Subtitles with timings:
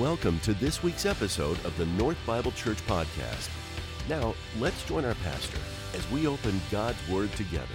[0.00, 3.50] Welcome to this week's episode of the North Bible Church Podcast.
[4.08, 5.58] Now, let's join our pastor
[5.92, 7.66] as we open God's Word together.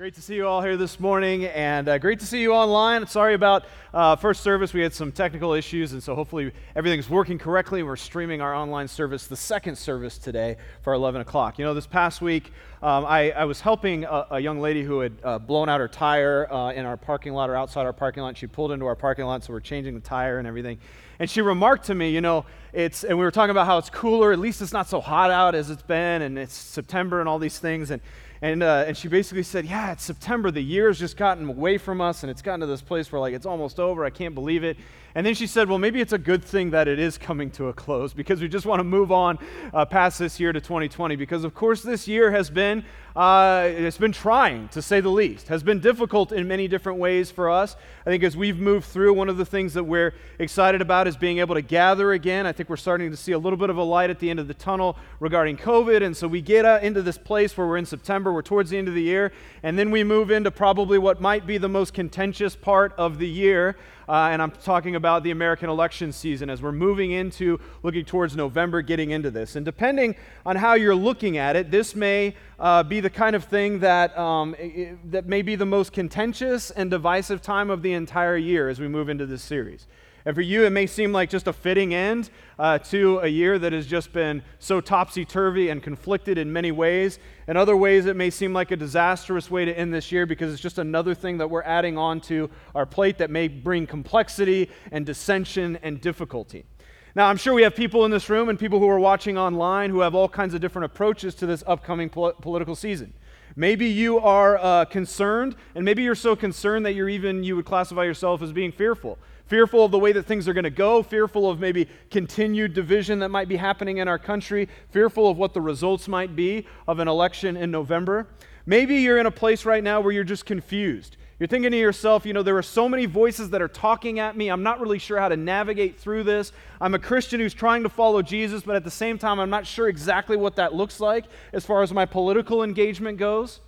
[0.00, 3.06] Great to see you all here this morning, and uh, great to see you online.
[3.06, 4.72] Sorry about uh, first service.
[4.72, 7.82] We had some technical issues, and so hopefully everything's working correctly.
[7.82, 11.58] We're streaming our online service, the second service today for 11 o'clock.
[11.58, 12.50] You know, this past week,
[12.82, 15.88] um, I, I, was helping a, a, young lady who had uh, blown out her
[15.88, 18.38] tire uh, in our parking lot or outside our parking lot.
[18.38, 20.78] She pulled into our parking lot, so we're changing the tire and everything.
[21.18, 23.90] And she remarked to me, you know, it's, and we were talking about how it's
[23.90, 27.28] cooler, at least it's not so hot out as it's been, and it's September and
[27.28, 27.90] all these things.
[27.90, 28.00] And
[28.42, 30.50] and, uh, and she basically said, Yeah, it's September.
[30.50, 33.34] The year's just gotten away from us, and it's gotten to this place where, like,
[33.34, 34.04] it's almost over.
[34.04, 34.78] I can't believe it.
[35.14, 37.68] And then she said, Well, maybe it's a good thing that it is coming to
[37.68, 39.38] a close because we just want to move on
[39.74, 41.16] uh, past this year to 2020.
[41.16, 42.84] Because, of course, this year has been
[43.16, 47.30] uh, it's been trying, to say the least, has been difficult in many different ways
[47.30, 47.74] for us.
[48.06, 51.16] I think as we've moved through, one of the things that we're excited about is
[51.16, 52.46] being able to gather again.
[52.46, 54.38] I think we're starting to see a little bit of a light at the end
[54.38, 56.04] of the tunnel regarding COVID.
[56.04, 58.78] And so we get uh, into this place where we're in September, we're towards the
[58.78, 59.32] end of the year,
[59.64, 63.28] and then we move into probably what might be the most contentious part of the
[63.28, 63.76] year.
[64.10, 68.34] Uh, and I'm talking about the American election season as we're moving into looking towards
[68.34, 69.54] November, getting into this.
[69.54, 73.44] And depending on how you're looking at it, this may uh, be the kind of
[73.44, 74.56] thing that, um,
[75.04, 78.88] that may be the most contentious and divisive time of the entire year as we
[78.88, 79.86] move into this series.
[80.26, 83.58] And for you, it may seem like just a fitting end uh, to a year
[83.58, 87.18] that has just been so topsy turvy and conflicted in many ways.
[87.48, 90.52] In other ways, it may seem like a disastrous way to end this year because
[90.52, 94.70] it's just another thing that we're adding on to our plate that may bring complexity
[94.92, 96.66] and dissension and difficulty.
[97.14, 99.90] Now, I'm sure we have people in this room and people who are watching online
[99.90, 103.14] who have all kinds of different approaches to this upcoming pol- political season.
[103.56, 107.64] Maybe you are uh, concerned, and maybe you're so concerned that you're even, you would
[107.64, 109.18] classify yourself as being fearful
[109.50, 113.18] fearful of the way that things are going to go, fearful of maybe continued division
[113.18, 117.00] that might be happening in our country, fearful of what the results might be of
[117.00, 118.28] an election in November.
[118.64, 121.16] Maybe you're in a place right now where you're just confused.
[121.40, 124.36] You're thinking to yourself, you know, there are so many voices that are talking at
[124.36, 124.50] me.
[124.50, 126.52] I'm not really sure how to navigate through this.
[126.80, 129.66] I'm a Christian who's trying to follow Jesus, but at the same time, I'm not
[129.66, 133.58] sure exactly what that looks like as far as my political engagement goes.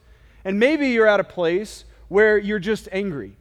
[0.44, 3.36] And maybe you're at a place where you're just angry.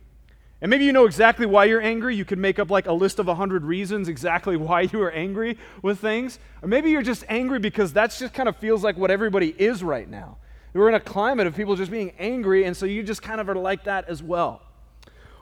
[0.62, 2.16] And maybe you know exactly why you're angry.
[2.16, 5.58] You could make up like a list of 100 reasons exactly why you are angry
[5.82, 6.38] with things.
[6.62, 9.84] Or maybe you're just angry because that just kind of feels like what everybody is
[9.84, 10.38] right now.
[10.74, 13.50] We're in a climate of people just being angry, and so you just kind of
[13.50, 14.62] are like that as well.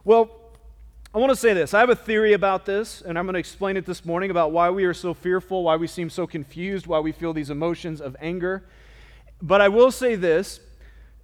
[0.03, 0.31] Well,
[1.13, 1.74] I want to say this.
[1.74, 4.51] I have a theory about this, and I'm going to explain it this morning about
[4.51, 8.01] why we are so fearful, why we seem so confused, why we feel these emotions
[8.01, 8.63] of anger.
[9.40, 10.62] But I will say this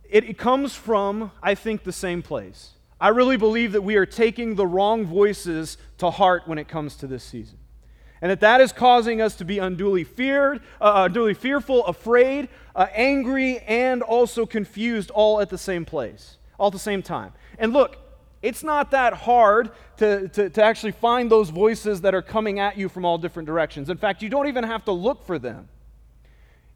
[0.08, 2.75] it, it comes from, I think, the same place.
[3.00, 6.96] I really believe that we are taking the wrong voices to heart when it comes
[6.98, 7.58] to this season.
[8.22, 12.88] And that that is causing us to be unduly feared, uh, unduly fearful, afraid, uh,
[12.94, 17.34] angry, and also confused all at the same place, all at the same time.
[17.60, 17.98] And look,
[18.42, 22.78] it's not that hard to, to, to actually find those voices that are coming at
[22.78, 23.90] you from all different directions.
[23.90, 25.68] In fact, you don't even have to look for them.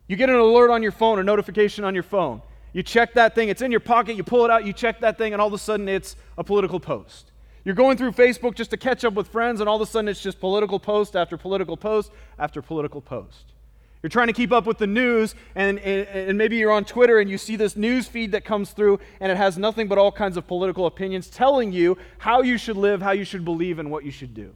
[0.07, 2.41] You get an alert on your phone, a notification on your phone.
[2.74, 5.18] You check that thing, it's in your pocket, you pull it out, you check that
[5.18, 7.31] thing, and all of a sudden it's a political post.
[7.66, 10.07] You're going through Facebook just to catch up with friends, and all of a sudden
[10.07, 13.53] it's just political post after political post after political post.
[14.02, 17.19] You're trying to keep up with the news, and, and, and, maybe you're on Twitter
[17.19, 20.12] and you see this news feed that comes through, and it has nothing but all
[20.12, 23.91] kinds of political opinions telling you how you should live, how you should believe, and
[23.91, 24.56] what you should do.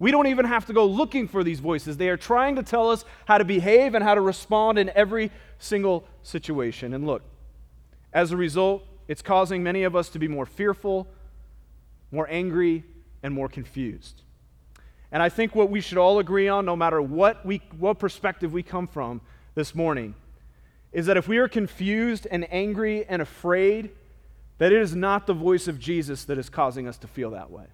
[0.00, 1.98] We don't even have to go looking for these voices.
[1.98, 5.30] They are trying to tell us how to behave and how to respond in every
[5.58, 6.94] single situation.
[6.94, 7.22] And look,
[8.12, 11.06] as a result, it's causing many of us to be more fearful,
[12.10, 12.82] more angry,
[13.22, 14.22] and more confused.
[15.12, 18.54] And I think what we should all agree on, no matter what, we, what perspective
[18.54, 19.20] we come from
[19.54, 20.14] this morning,
[20.92, 23.90] is that if we are confused and angry and afraid,
[24.56, 27.50] that it is not the voice of Jesus that is causing us to feel that
[27.50, 27.66] way.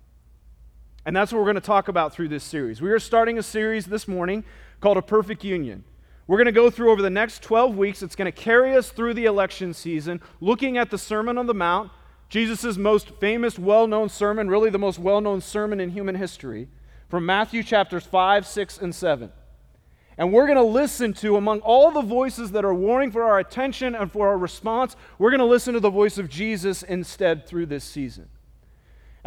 [1.07, 2.83] And that's what we're going to talk about through this series.
[2.83, 4.43] We are starting a series this morning
[4.81, 5.85] called A Perfect Union.
[6.27, 8.03] We're going to go through over the next 12 weeks.
[8.03, 11.55] It's going to carry us through the election season, looking at the Sermon on the
[11.55, 11.93] Mount,
[12.29, 16.67] Jesus' most famous, well known sermon, really the most well known sermon in human history,
[17.09, 19.31] from Matthew chapters 5, 6, and 7.
[20.19, 23.39] And we're going to listen to, among all the voices that are warning for our
[23.39, 27.47] attention and for our response, we're going to listen to the voice of Jesus instead
[27.47, 28.29] through this season.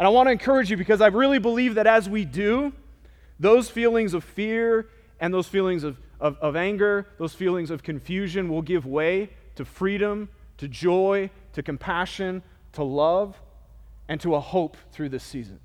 [0.00, 2.72] And I want to encourage you because I really believe that as we do,
[3.38, 4.88] those feelings of fear
[5.20, 9.64] and those feelings of, of, of, anger, those feelings of confusion will give way to
[9.66, 12.42] freedom, to joy, to compassion,
[12.72, 13.38] to love.
[14.08, 15.60] and to a hope through this season.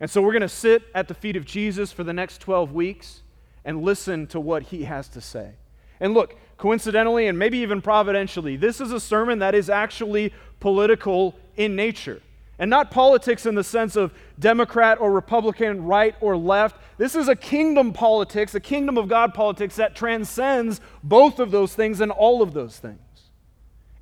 [0.00, 2.72] And so we're going to sit at the feet of Jesus for the next 12
[2.72, 3.22] weeks
[3.62, 5.52] and listen to what he has to say.
[6.00, 11.36] And look, coincidentally and maybe even providentially, this is a sermon that is actually political
[11.56, 12.22] in nature.
[12.58, 16.76] And not politics in the sense of Democrat or Republican, right or left.
[16.96, 21.74] This is a kingdom politics, a kingdom of God politics that transcends both of those
[21.74, 22.98] things and all of those things.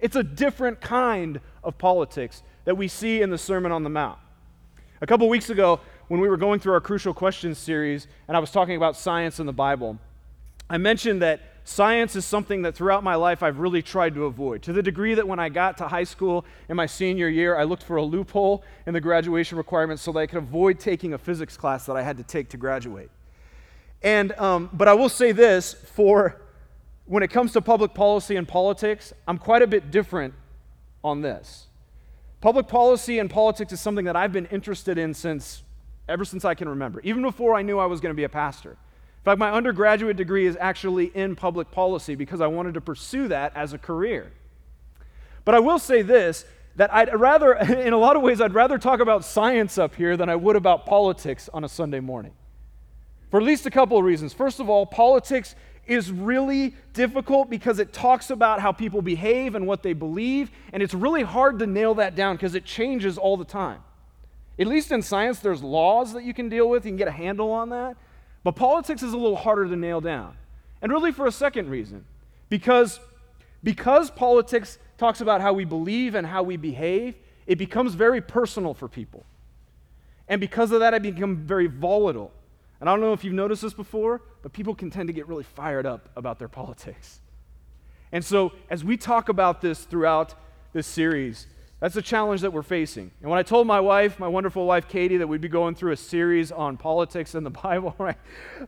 [0.00, 4.18] It's a different kind of politics that we see in the Sermon on the Mount.
[5.00, 8.40] A couple weeks ago, when we were going through our Crucial Questions series, and I
[8.40, 9.98] was talking about science in the Bible,
[10.70, 14.62] I mentioned that science is something that throughout my life I've really tried to avoid.
[14.62, 17.64] To the degree that when I got to high school in my senior year, I
[17.64, 21.18] looked for a loophole in the graduation requirements so that I could avoid taking a
[21.18, 23.10] physics class that I had to take to graduate.
[24.00, 26.40] And, um, but I will say this for
[27.04, 30.34] when it comes to public policy and politics, I'm quite a bit different
[31.02, 31.66] on this.
[32.40, 35.64] Public policy and politics is something that I've been interested in since
[36.08, 38.28] ever since I can remember, even before I knew I was going to be a
[38.28, 38.76] pastor.
[39.26, 43.26] In fact, my undergraduate degree is actually in public policy because I wanted to pursue
[43.26, 44.30] that as a career.
[45.44, 46.44] But I will say this
[46.76, 50.16] that I'd rather, in a lot of ways, I'd rather talk about science up here
[50.16, 52.34] than I would about politics on a Sunday morning.
[53.32, 54.32] For at least a couple of reasons.
[54.32, 55.56] First of all, politics
[55.88, 60.84] is really difficult because it talks about how people behave and what they believe, and
[60.84, 63.80] it's really hard to nail that down because it changes all the time.
[64.56, 67.10] At least in science, there's laws that you can deal with, you can get a
[67.10, 67.96] handle on that.
[68.46, 70.36] But politics is a little harder to nail down.
[70.80, 72.04] And really for a second reason.
[72.48, 73.00] Because,
[73.64, 77.16] because politics talks about how we believe and how we behave,
[77.48, 79.26] it becomes very personal for people.
[80.28, 82.32] And because of that, it becomes very volatile.
[82.80, 85.26] And I don't know if you've noticed this before, but people can tend to get
[85.26, 87.18] really fired up about their politics.
[88.12, 90.36] And so, as we talk about this throughout
[90.72, 91.48] this series,
[91.86, 93.12] that's a challenge that we're facing.
[93.20, 95.92] And when I told my wife, my wonderful wife Katie, that we'd be going through
[95.92, 98.16] a series on politics and the Bible right,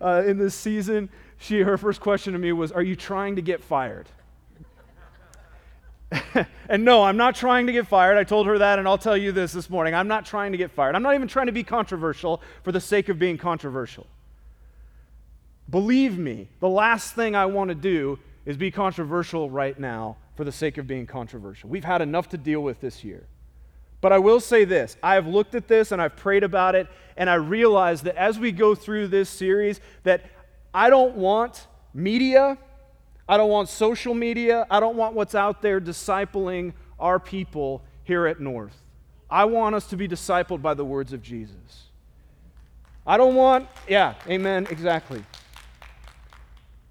[0.01, 3.43] uh, in this season, she her first question to me was, "Are you trying to
[3.43, 4.07] get fired?"
[6.69, 8.17] and no, I'm not trying to get fired.
[8.17, 9.97] I told her that, and I'll tell you this this morning.
[9.97, 10.95] I'm not trying to get fired.
[10.95, 14.07] I'm not even trying to be controversial for the sake of being controversial.
[15.69, 20.45] Believe me, the last thing I want to do is be controversial right now for
[20.45, 21.69] the sake of being controversial.
[21.69, 23.27] We've had enough to deal with this year.
[24.01, 26.89] But I will say this I have looked at this and I've prayed about it,
[27.17, 30.25] and I realize that as we go through this series, that
[30.73, 32.57] I don't want media
[33.29, 34.67] I don't want social media.
[34.71, 38.75] I don't want what's out there discipling our people here at North.
[39.31, 41.85] I want us to be discipled by the words of Jesus.
[43.07, 45.23] I don't want, yeah, amen, exactly.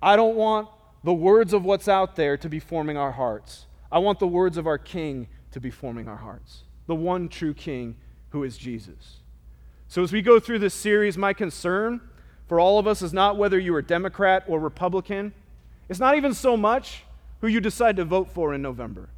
[0.01, 0.69] I don't want
[1.03, 3.65] the words of what's out there to be forming our hearts.
[3.91, 7.53] I want the words of our King to be forming our hearts, the one true
[7.53, 7.95] King
[8.29, 9.17] who is Jesus.
[9.87, 12.01] So, as we go through this series, my concern
[12.47, 15.33] for all of us is not whether you are Democrat or Republican.
[15.89, 17.03] It's not even so much
[17.41, 19.09] who you decide to vote for in November.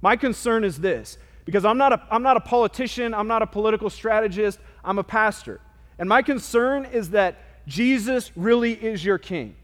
[0.00, 3.46] My concern is this because I'm not, a, I'm not a politician, I'm not a
[3.46, 5.60] political strategist, I'm a pastor.
[5.98, 9.56] And my concern is that Jesus really is your king,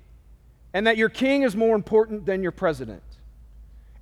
[0.76, 3.02] and that your king is more important than your president,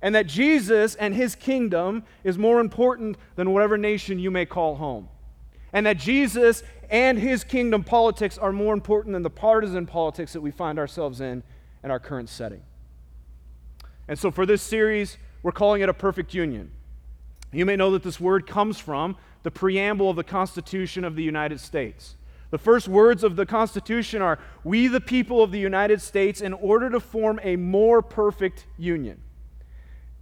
[0.01, 4.75] and that Jesus and his kingdom is more important than whatever nation you may call
[4.75, 5.07] home,
[5.71, 10.41] and that Jesus and his kingdom politics are more important than the partisan politics that
[10.41, 11.43] we find ourselves in
[11.81, 12.61] in our current setting.
[14.09, 16.71] And so for this series, we're calling it a perfect union.
[17.53, 21.23] You may know that this word comes from the preamble of the Constitution of the
[21.23, 22.17] United States.
[22.51, 26.53] The first words of the Constitution are We, the people of the United States, in
[26.53, 29.21] order to form a more perfect union.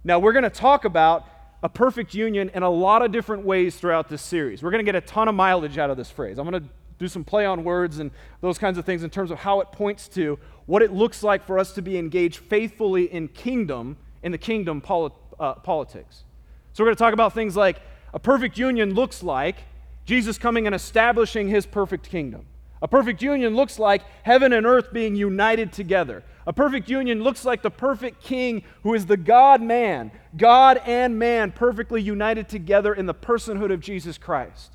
[0.02, 1.26] Now, we're going to talk about
[1.62, 4.62] a perfect union in a lot of different ways throughout this series.
[4.62, 6.38] We're going to get a ton of mileage out of this phrase.
[6.38, 9.30] I'm going to do some play on words and those kinds of things in terms
[9.30, 13.04] of how it points to what it looks like for us to be engaged faithfully
[13.04, 16.24] in kingdom, in the kingdom polit- uh, politics.
[16.72, 17.80] So we're going to talk about things like
[18.12, 19.56] a perfect union looks like
[20.04, 22.46] Jesus coming and establishing his perfect kingdom.
[22.82, 26.22] A perfect union looks like heaven and earth being united together.
[26.46, 31.18] A perfect union looks like the perfect king who is the God man, God and
[31.18, 34.72] man perfectly united together in the personhood of Jesus Christ.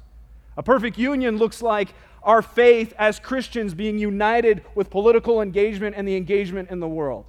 [0.58, 1.94] A perfect union looks like
[2.24, 7.26] our faith as Christians being united with political engagement and the engagement in the world.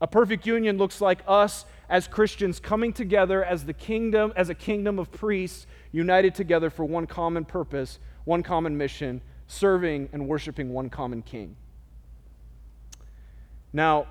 [0.00, 4.54] A perfect union looks like us as Christians coming together as the kingdom as a
[4.54, 10.72] kingdom of priests united together for one common purpose, one common mission, serving and worshiping
[10.72, 11.56] one common king.
[13.72, 14.06] Now,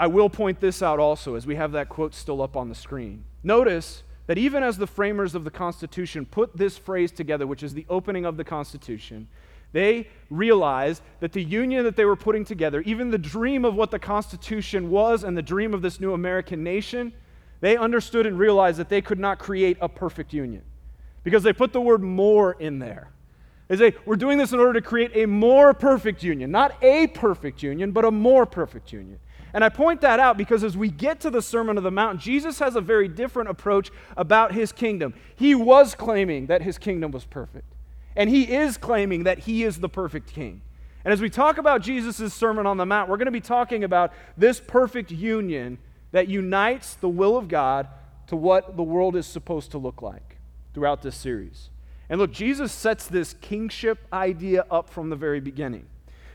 [0.00, 2.74] I will point this out also as we have that quote still up on the
[2.74, 3.24] screen.
[3.42, 7.74] Notice that even as the framers of the Constitution put this phrase together, which is
[7.74, 9.26] the opening of the Constitution,
[9.72, 13.90] they realized that the union that they were putting together, even the dream of what
[13.90, 17.12] the Constitution was and the dream of this new American nation,
[17.60, 20.62] they understood and realized that they could not create a perfect union
[21.24, 23.10] because they put the word more in there.
[23.68, 27.06] They say, we're doing this in order to create a more perfect union, not a
[27.08, 29.18] perfect union, but a more perfect union.
[29.52, 32.20] And I point that out because as we get to the Sermon on the Mount,
[32.20, 35.14] Jesus has a very different approach about his kingdom.
[35.36, 37.74] He was claiming that his kingdom was perfect,
[38.16, 40.62] and he is claiming that he is the perfect king.
[41.04, 43.84] And as we talk about Jesus' Sermon on the Mount, we're going to be talking
[43.84, 45.78] about this perfect union
[46.12, 47.88] that unites the will of God
[48.26, 50.27] to what the world is supposed to look like
[50.74, 51.70] throughout this series.
[52.08, 55.86] And look, Jesus sets this kingship idea up from the very beginning.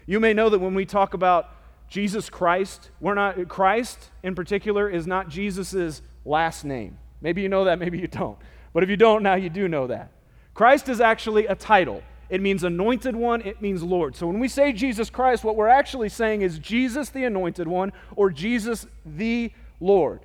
[0.06, 1.50] You may know that when we talk about
[1.88, 6.98] Jesus Christ, we're not Christ in particular is not Jesus' last name.
[7.22, 8.38] Maybe you know that, maybe you don't.
[8.74, 10.12] But if you don't, now you do know that.
[10.54, 12.04] Christ is actually a title.
[12.30, 14.16] It means anointed one, it means Lord.
[14.16, 17.94] So when we say Jesus Christ, what we're actually saying is Jesus the anointed one
[18.16, 20.22] or Jesus the Lord.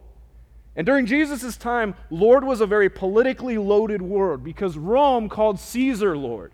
[0.78, 6.16] And during Jesus' time, Lord was a very politically loaded word because Rome called Caesar
[6.16, 6.52] Lord.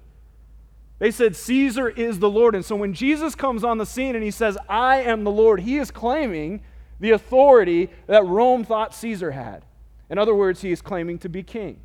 [0.98, 2.54] They said Caesar is the Lord.
[2.54, 5.60] And so when Jesus comes on the scene and he says, I am the Lord,
[5.60, 6.62] he is claiming
[6.98, 9.66] the authority that Rome thought Caesar had.
[10.08, 11.80] In other words, he is claiming to be king.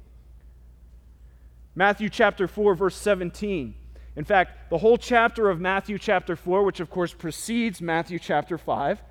[1.76, 3.76] Matthew chapter 4, verse 17.
[4.16, 8.58] In fact, the whole chapter of Matthew chapter 4, which of course precedes Matthew chapter
[8.58, 9.02] 5,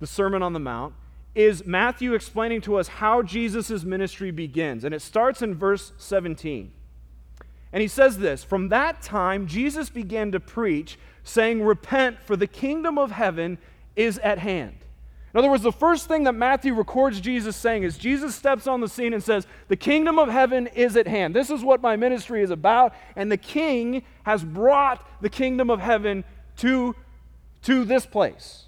[0.00, 0.92] the Sermon on the Mount,
[1.40, 4.84] is Matthew explaining to us how Jesus' ministry begins.
[4.84, 6.72] And it starts in verse 17.
[7.72, 12.46] And he says this From that time, Jesus began to preach, saying, Repent, for the
[12.46, 13.58] kingdom of heaven
[13.96, 14.76] is at hand.
[15.32, 18.80] In other words, the first thing that Matthew records Jesus saying is Jesus steps on
[18.80, 21.36] the scene and says, The kingdom of heaven is at hand.
[21.36, 22.94] This is what my ministry is about.
[23.14, 26.24] And the king has brought the kingdom of heaven
[26.58, 26.96] to,
[27.62, 28.66] to this place.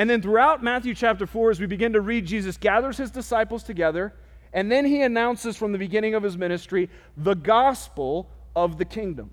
[0.00, 3.62] And then throughout Matthew chapter 4, as we begin to read, Jesus gathers his disciples
[3.62, 4.14] together,
[4.50, 6.88] and then he announces from the beginning of his ministry
[7.18, 8.26] the gospel
[8.56, 9.30] of the kingdom.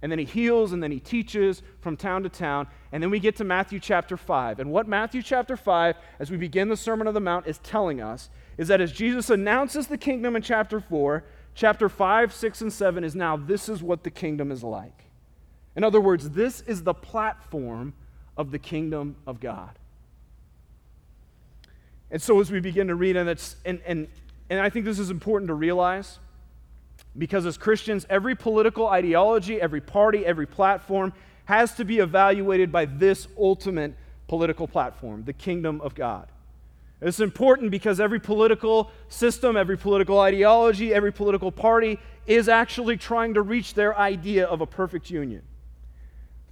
[0.00, 2.66] And then he heals and then he teaches from town to town.
[2.92, 4.58] And then we get to Matthew chapter 5.
[4.58, 8.00] And what Matthew chapter 5, as we begin the Sermon on the Mount, is telling
[8.00, 12.72] us is that as Jesus announces the kingdom in chapter 4, chapter 5, 6, and
[12.72, 15.04] 7 is now this is what the kingdom is like.
[15.76, 17.92] In other words, this is the platform
[18.38, 19.78] of the kingdom of God.
[22.10, 24.08] And so, as we begin to read, and, it's, and, and,
[24.48, 26.18] and I think this is important to realize
[27.18, 31.12] because as Christians, every political ideology, every party, every platform
[31.44, 33.94] has to be evaluated by this ultimate
[34.28, 36.28] political platform, the kingdom of God.
[37.00, 43.34] It's important because every political system, every political ideology, every political party is actually trying
[43.34, 45.42] to reach their idea of a perfect union.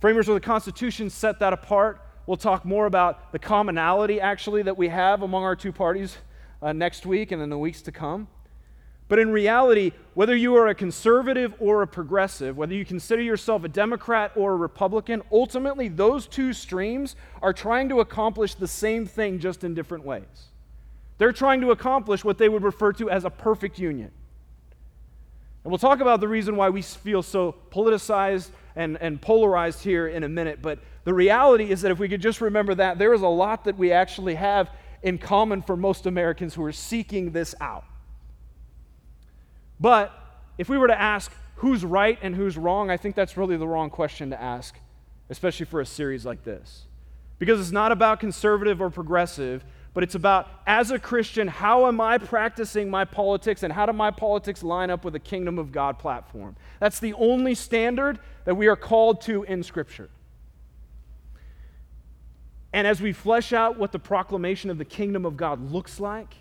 [0.00, 2.00] Framers of the Constitution set that apart.
[2.26, 6.18] We'll talk more about the commonality, actually, that we have among our two parties
[6.60, 8.28] uh, next week and in the weeks to come.
[9.08, 13.62] But in reality, whether you are a conservative or a progressive, whether you consider yourself
[13.62, 19.06] a Democrat or a Republican, ultimately those two streams are trying to accomplish the same
[19.06, 20.50] thing just in different ways.
[21.18, 24.10] They're trying to accomplish what they would refer to as a perfect union.
[25.66, 30.06] And we'll talk about the reason why we feel so politicized and, and polarized here
[30.06, 33.12] in a minute, but the reality is that if we could just remember that, there
[33.12, 34.70] is a lot that we actually have
[35.02, 37.82] in common for most Americans who are seeking this out.
[39.80, 40.12] But
[40.56, 43.66] if we were to ask who's right and who's wrong, I think that's really the
[43.66, 44.78] wrong question to ask,
[45.30, 46.84] especially for a series like this.
[47.40, 49.64] Because it's not about conservative or progressive,
[49.96, 53.94] but it's about, as a Christian, how am I practicing my politics and how do
[53.94, 56.54] my politics line up with the kingdom of God platform?
[56.80, 60.10] That's the only standard that we are called to in Scripture.
[62.74, 66.34] And as we flesh out what the proclamation of the kingdom of God looks like,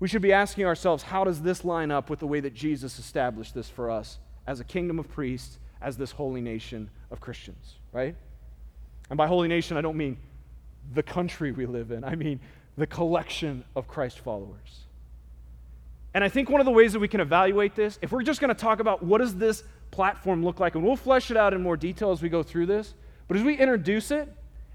[0.00, 2.98] we should be asking ourselves, how does this line up with the way that Jesus
[2.98, 4.18] established this for us
[4.48, 8.16] as a kingdom of priests, as this holy nation of Christians, right?
[9.10, 10.16] And by holy nation, I don't mean
[10.94, 12.40] the country we live in, I mean
[12.76, 14.86] the collection of Christ followers.
[16.14, 18.40] And I think one of the ways that we can evaluate this, if we're just
[18.40, 21.54] going to talk about what does this platform look like, and we'll flesh it out
[21.54, 22.94] in more detail as we go through this,
[23.28, 24.28] but as we introduce it,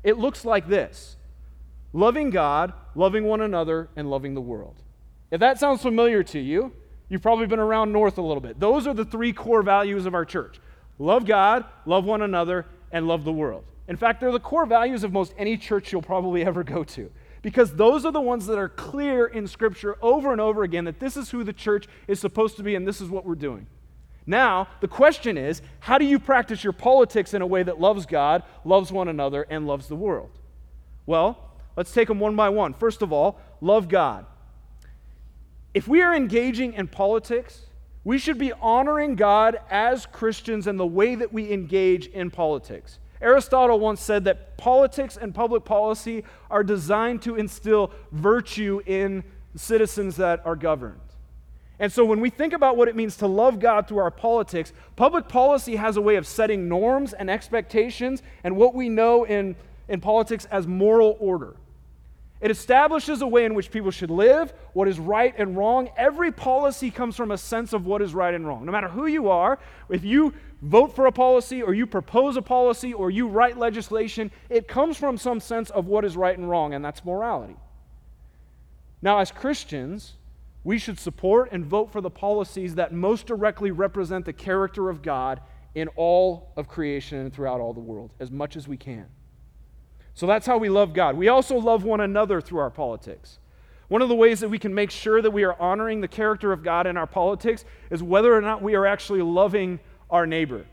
[0.03, 1.15] it looks like this
[1.93, 4.75] loving God, loving one another, and loving the world.
[5.31, 6.73] If that sounds familiar to you,
[7.09, 8.59] you've probably been around North a little bit.
[8.59, 10.59] Those are the three core values of our church
[10.99, 13.63] love God, love one another, and love the world.
[13.87, 17.11] In fact, they're the core values of most any church you'll probably ever go to.
[17.41, 20.99] because those are the ones that are clear in Scripture over and over again that
[20.99, 23.67] this is who the church is supposed to be and this is what we're doing.
[24.25, 28.05] Now, the question is how do you practice your politics in a way that loves
[28.05, 30.31] God, loves one another, and loves the world?
[31.05, 31.37] Well,
[31.77, 32.73] let's take them one by one.
[32.73, 34.25] First of all, love God.
[35.73, 37.67] If we are engaging in politics,
[38.03, 42.99] we should be honoring God as Christians and the way that we engage in politics.
[43.21, 49.23] Aristotle once said that politics and public policy are designed to instill virtue in
[49.55, 50.99] citizens that are governed.
[51.79, 54.73] And so when we think about what it means to love God through our politics,
[54.95, 59.55] public policy has a way of setting norms and expectations and what we know in,
[59.87, 61.55] in politics as moral order.
[62.39, 65.89] It establishes a way in which people should live, what is right and wrong.
[65.97, 68.63] Every policy comes from a sense of what is right and wrong.
[68.65, 69.57] No matter who you are,
[69.89, 74.31] if you vote for a policy or you propose a policy or you write legislation,
[74.49, 77.55] it comes from some sense of what is right and wrong, and that's morality.
[79.01, 80.13] Now, as Christians,
[80.63, 85.01] we should support and vote for the policies that most directly represent the character of
[85.01, 85.41] God
[85.75, 89.05] in all of creation and throughout all the world, as much as we can.
[90.15, 91.15] So that's how we love God.
[91.15, 93.37] We also love one another through our politics.
[93.87, 96.51] One of the ways that we can make sure that we are honoring the character
[96.51, 100.65] of God in our politics is whether or not we are actually loving our neighbor.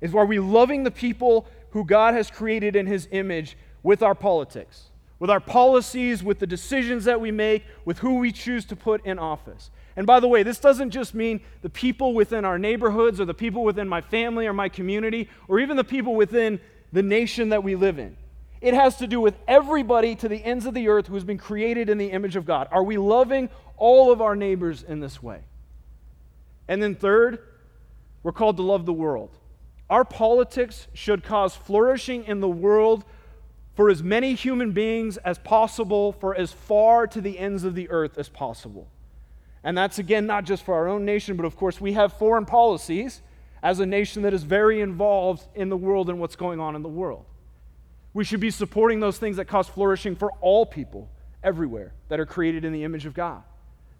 [0.00, 4.14] Is are we loving the people who God has created in his image with our
[4.14, 4.86] politics,
[5.18, 9.04] with our policies, with the decisions that we make, with who we choose to put
[9.04, 9.70] in office.
[9.96, 13.34] And by the way, this doesn't just mean the people within our neighborhoods or the
[13.34, 16.60] people within my family or my community or even the people within
[16.92, 18.16] the nation that we live in.
[18.60, 21.38] It has to do with everybody to the ends of the earth who has been
[21.38, 22.68] created in the image of God.
[22.70, 25.40] Are we loving all of our neighbors in this way?
[26.68, 27.38] And then, third,
[28.22, 29.30] we're called to love the world.
[29.88, 33.04] Our politics should cause flourishing in the world
[33.74, 37.88] for as many human beings as possible, for as far to the ends of the
[37.90, 38.88] earth as possible.
[39.64, 42.46] And that's again not just for our own nation, but of course, we have foreign
[42.46, 43.22] policies
[43.62, 46.82] as a nation that is very involved in the world and what's going on in
[46.82, 47.24] the world.
[48.12, 51.10] We should be supporting those things that cause flourishing for all people
[51.42, 53.42] everywhere that are created in the image of God.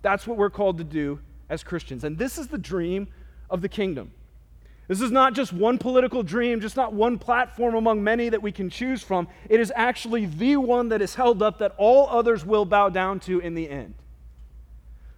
[0.02, 2.04] That's what we're called to do as Christians.
[2.04, 3.08] And this is the dream
[3.50, 4.12] of the kingdom.
[4.88, 8.50] This is not just one political dream, just not one platform among many that we
[8.50, 9.28] can choose from.
[9.48, 13.20] It is actually the one that is held up that all others will bow down
[13.20, 13.94] to in the end.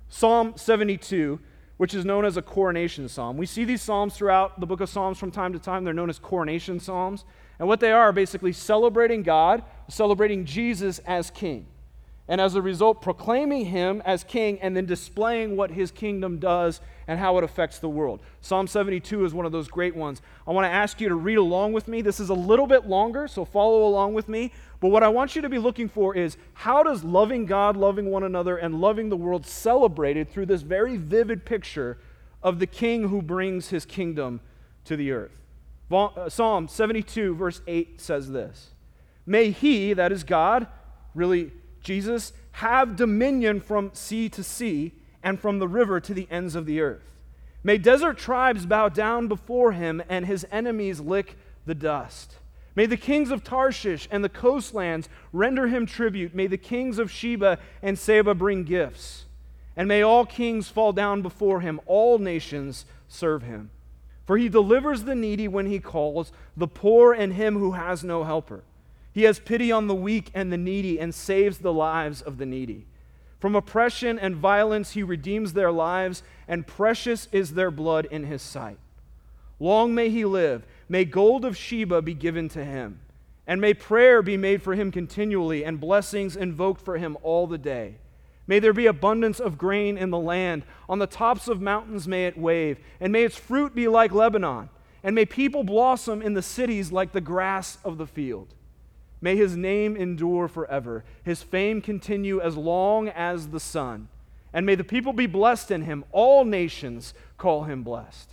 [0.09, 1.39] Psalm 72
[1.83, 3.37] which is known as a coronation psalm.
[3.37, 5.83] We see these psalms throughout the book of Psalms from time to time.
[5.83, 7.25] They're known as coronation psalms.
[7.59, 11.67] And what they are are basically celebrating God, celebrating Jesus as king.
[12.29, 16.81] And as a result, proclaiming him as king and then displaying what his kingdom does
[17.07, 18.21] and how it affects the world.
[18.41, 20.23] Psalm 72 is one of those great ones.
[20.47, 22.03] I want to ask you to read along with me.
[22.03, 24.53] This is a little bit longer, so follow along with me.
[24.81, 28.11] But what I want you to be looking for is how does loving God, loving
[28.11, 31.99] one another, and loving the world celebrated through this very vivid picture
[32.43, 34.41] of the king who brings his kingdom
[34.85, 35.39] to the earth?
[35.91, 38.71] Uh, Psalm 72, verse 8 says this
[39.27, 40.67] May he, that is God,
[41.15, 46.55] really Jesus, have dominion from sea to sea and from the river to the ends
[46.55, 47.15] of the earth.
[47.65, 52.37] May desert tribes bow down before him and his enemies lick the dust.
[52.75, 56.35] May the kings of Tarshish and the coastlands render him tribute.
[56.35, 59.27] May the kings of Sheba and Seba bring gifts.
[59.77, 63.71] And may all kings fall down before him, all nations serve him.
[64.27, 68.25] For he delivers the needy when he calls, the poor and him who has no
[68.25, 68.63] helper.
[69.13, 72.47] He has pity on the weak and the needy and saves the lives of the
[72.47, 72.87] needy.
[73.43, 78.41] From oppression and violence he redeems their lives, and precious is their blood in his
[78.41, 78.79] sight.
[79.59, 83.01] Long may he live May gold of Sheba be given to him,
[83.45, 87.59] and may prayer be made for him continually, and blessings invoked for him all the
[87.59, 87.97] day.
[88.47, 90.63] May there be abundance of grain in the land.
[90.89, 94.69] On the tops of mountains may it wave, and may its fruit be like Lebanon.
[95.03, 98.55] And may people blossom in the cities like the grass of the field.
[99.23, 104.09] May his name endure forever, his fame continue as long as the sun.
[104.53, 106.05] And may the people be blessed in him.
[106.11, 108.31] All nations call him blessed.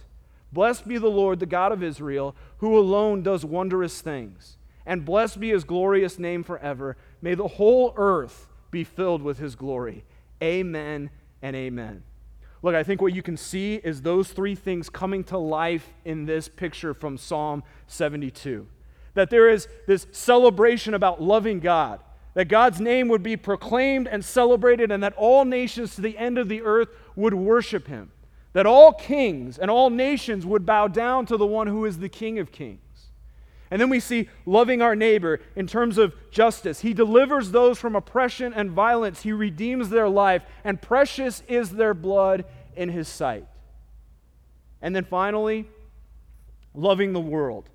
[0.51, 4.57] Blessed be the Lord, the God of Israel, who alone does wondrous things.
[4.83, 6.97] And blessed be his glorious name forever.
[7.21, 10.03] May the whole earth be filled with his glory.
[10.41, 11.11] Amen
[11.43, 12.03] and amen.
[12.63, 16.25] Look, I think what you can see is those three things coming to life in
[16.25, 18.67] this picture from Psalm 72.
[19.13, 22.01] That there is this celebration about loving God,
[22.33, 26.37] that God's name would be proclaimed and celebrated, and that all nations to the end
[26.37, 28.11] of the earth would worship him
[28.53, 32.09] that all kings and all nations would bow down to the one who is the
[32.09, 32.79] King of kings.
[33.71, 36.81] And then we see loving our neighbor in terms of justice.
[36.81, 41.93] He delivers those from oppression and violence, He redeems their life, and precious is their
[41.93, 42.45] blood
[42.75, 43.45] in His sight.
[44.81, 45.69] And then finally,
[46.73, 47.69] loving the world.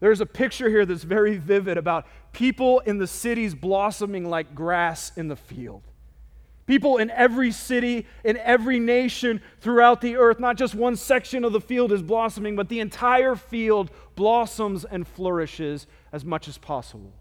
[0.00, 5.12] There's a picture here that's very vivid about people in the cities blossoming like grass
[5.16, 5.82] in the field.
[6.66, 11.52] People in every city, in every nation throughout the earth, not just one section of
[11.52, 17.12] the field is blossoming, but the entire field blossoms and flourishes as much as possible.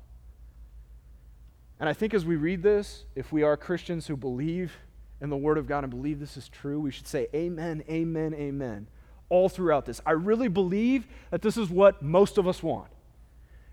[1.79, 4.73] And I think as we read this, if we are Christians who believe
[5.21, 8.33] in the Word of God and believe this is true, we should say, Amen, Amen,
[8.35, 8.87] Amen,
[9.29, 10.01] all throughout this.
[10.05, 12.89] I really believe that this is what most of us want.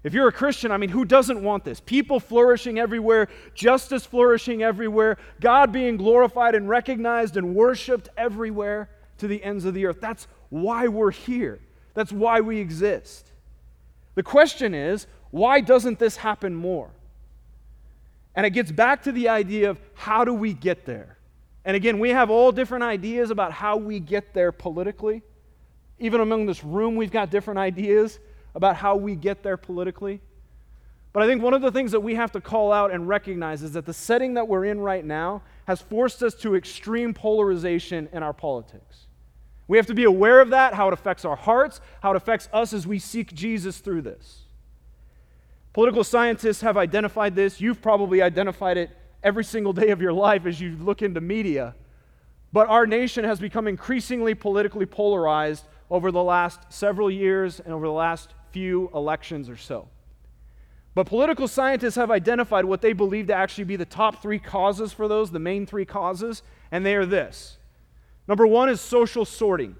[0.05, 1.81] If you're a Christian, I mean, who doesn't want this?
[1.81, 8.88] People flourishing everywhere, justice flourishing everywhere, God being glorified and recognized and worshiped everywhere
[9.19, 10.01] to the ends of the earth.
[10.01, 11.59] That's why we're here.
[11.95, 13.33] That's why we exist.
[14.14, 16.90] The question is, why doesn't this happen more?
[18.35, 21.16] And it gets back to the idea of how do we get there?
[21.64, 25.23] And again, we have all different ideas about how we get there politically.
[25.99, 28.19] Even among this room, we've got different ideas
[28.55, 30.21] about how we get there politically.
[31.13, 33.63] But I think one of the things that we have to call out and recognize
[33.63, 38.09] is that the setting that we're in right now has forced us to extreme polarization
[38.13, 39.07] in our politics.
[39.69, 42.49] We have to be aware of that, how it affects our hearts, how it affects
[42.53, 44.43] us as we seek Jesus through this.
[45.73, 47.61] Political scientists have identified this.
[47.61, 48.91] You've probably identified it
[49.23, 51.75] every single day of your life as you look into media.
[52.53, 57.87] But our nation has become increasingly politically polarized over the last several years and over
[57.87, 59.88] the last few elections or so.
[60.94, 64.94] But political scientists have identified what they believe to actually be the top three causes
[64.94, 67.59] for those, the main three causes, and they are this.
[68.27, 69.77] Number one is social sorting.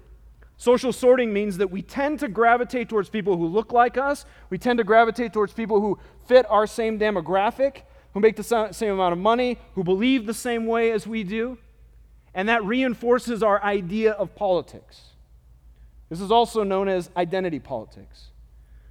[0.57, 4.57] Social sorting means that we tend to gravitate towards people who look like us, we
[4.57, 7.81] tend to gravitate towards people who fit our same demographic,
[8.13, 11.57] who make the same amount of money, who believe the same way as we do,
[12.33, 15.13] and that reinforces our idea of politics.
[16.09, 18.29] This is also known as identity politics.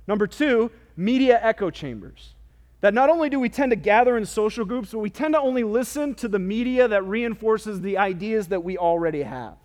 [0.06, 2.34] Number two, media echo chambers.
[2.82, 5.40] That not only do we tend to gather in social groups, but we tend to
[5.40, 9.56] only listen to the media that reinforces the ideas that we already have.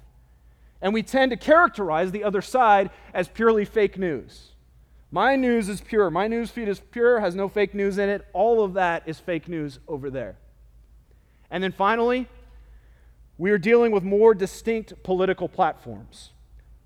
[0.81, 4.51] And we tend to characterize the other side as purely fake news.
[5.11, 6.09] My news is pure.
[6.09, 8.25] My news feed is pure, has no fake news in it.
[8.33, 10.37] All of that is fake news over there.
[11.51, 12.27] And then finally,
[13.37, 16.31] we are dealing with more distinct political platforms.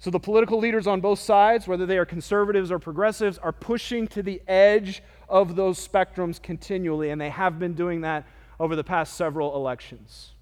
[0.06, 4.06] So the political leaders on both sides, whether they are conservatives or progressives, are pushing
[4.10, 8.28] to the edge of those spectrums continually, and they have been doing that
[8.60, 10.34] over the past several elections.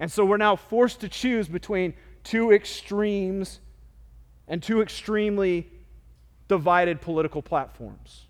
[0.00, 1.92] And so we're now forced to choose between
[2.24, 3.60] two extremes
[4.46, 5.68] and two extremely
[6.48, 8.24] divided political platforms.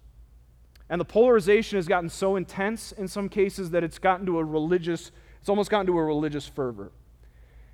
[0.91, 4.45] And the polarization has gotten so intense in some cases that it's gotten to a
[4.45, 6.91] religious, it's almost gotten to a religious fervor.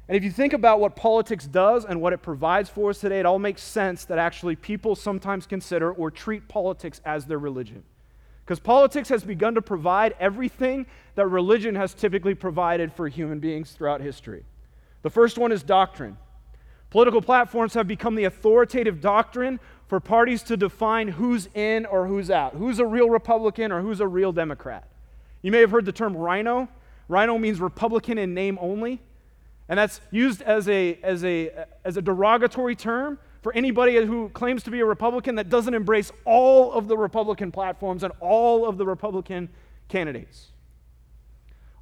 [0.07, 3.21] And if you think about what politics does and what it provides for us today,
[3.21, 7.85] it all makes sense that actually people sometimes consider or treat politics as their religion.
[8.45, 13.73] Because politics has begun to provide everything that religion has typically provided for human beings
[13.73, 14.45] throughout history.
[15.01, 16.19] The first one is doctrine.
[16.91, 22.31] Political platforms have become the authoritative doctrine for parties to define who's in or who's
[22.31, 24.87] out, who's a real Republican or who's a real Democrat.
[25.41, 26.69] You may have heard the term RINO.
[27.09, 29.01] RINO means Republican in name only.
[29.69, 34.63] And that's used as a, as a, as a derogatory term for anybody who claims
[34.65, 38.79] to be a Republican that doesn't embrace all of the Republican platforms and all of
[38.79, 39.49] the Republican
[39.89, 40.49] candidates.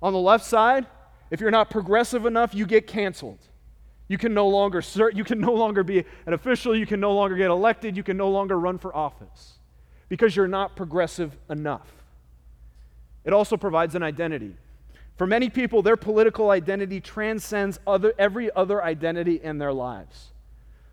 [0.01, 0.87] On the left side,
[1.31, 3.38] if you're not progressive enough, you get canceled.
[4.09, 7.12] You can no longer serve, you can no longer be an official, you can no
[7.12, 9.59] longer get elected, you can no longer run for office
[10.09, 11.88] because you're not progressive enough.
[13.25, 14.57] It also provides an identity.
[15.23, 20.33] For many people, their political identity transcends other, every other identity in their lives.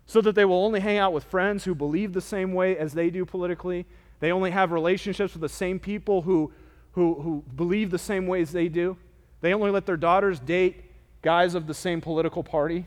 [0.06, 2.92] So that they will only hang out with friends who believe the same way as
[2.92, 3.86] they do politically.
[4.20, 6.52] They only have relationships with the same people who,
[6.92, 8.96] who, who believe the same way as they do.
[9.40, 10.84] They only let their daughters date
[11.22, 12.86] guys of the same political party.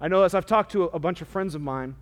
[0.00, 1.96] I know as I've talked to a bunch of friends of mine,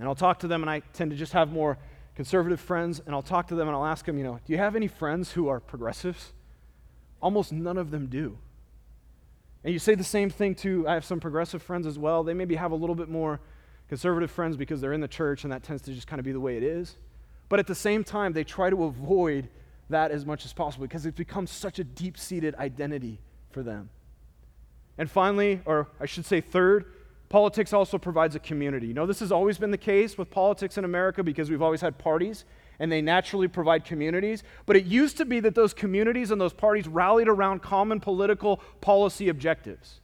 [0.00, 1.78] and I'll talk to them, and I tend to just have more
[2.16, 4.58] conservative friends, and I'll talk to them and I'll ask them, you know, do you
[4.58, 6.32] have any friends who are progressives?
[7.20, 8.38] Almost none of them do.
[9.64, 12.22] And you say the same thing to, I have some progressive friends as well.
[12.22, 13.40] They maybe have a little bit more
[13.88, 16.32] conservative friends because they're in the church and that tends to just kind of be
[16.32, 16.96] the way it is.
[17.48, 19.48] But at the same time, they try to avoid
[19.90, 23.88] that as much as possible because it's become such a deep seated identity for them.
[24.98, 26.84] And finally, or I should say third,
[27.28, 28.88] politics also provides a community.
[28.88, 31.80] You know, this has always been the case with politics in America because we've always
[31.80, 32.44] had parties
[32.78, 34.42] and they naturally provide communities.
[34.66, 38.60] But it used to be that those communities and those parties rallied around common political
[38.80, 40.00] policy objectives.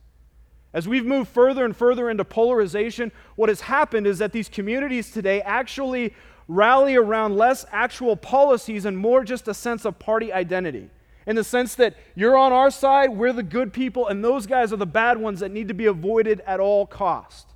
[0.72, 5.12] As we've moved further and further into polarization, what has happened is that these communities
[5.12, 6.14] today actually
[6.48, 10.90] rally around less actual policies and more just a sense of party identity.
[11.26, 14.72] In the sense that you're on our side, we're the good people, and those guys
[14.72, 17.53] are the bad ones that need to be avoided at all cost.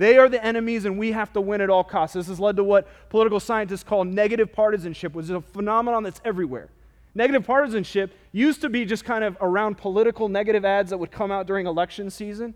[0.00, 2.14] They are the enemies, and we have to win at all costs.
[2.14, 6.22] This has led to what political scientists call negative partisanship, which is a phenomenon that's
[6.24, 6.70] everywhere.
[7.14, 11.30] Negative partisanship used to be just kind of around political negative ads that would come
[11.30, 12.54] out during election season.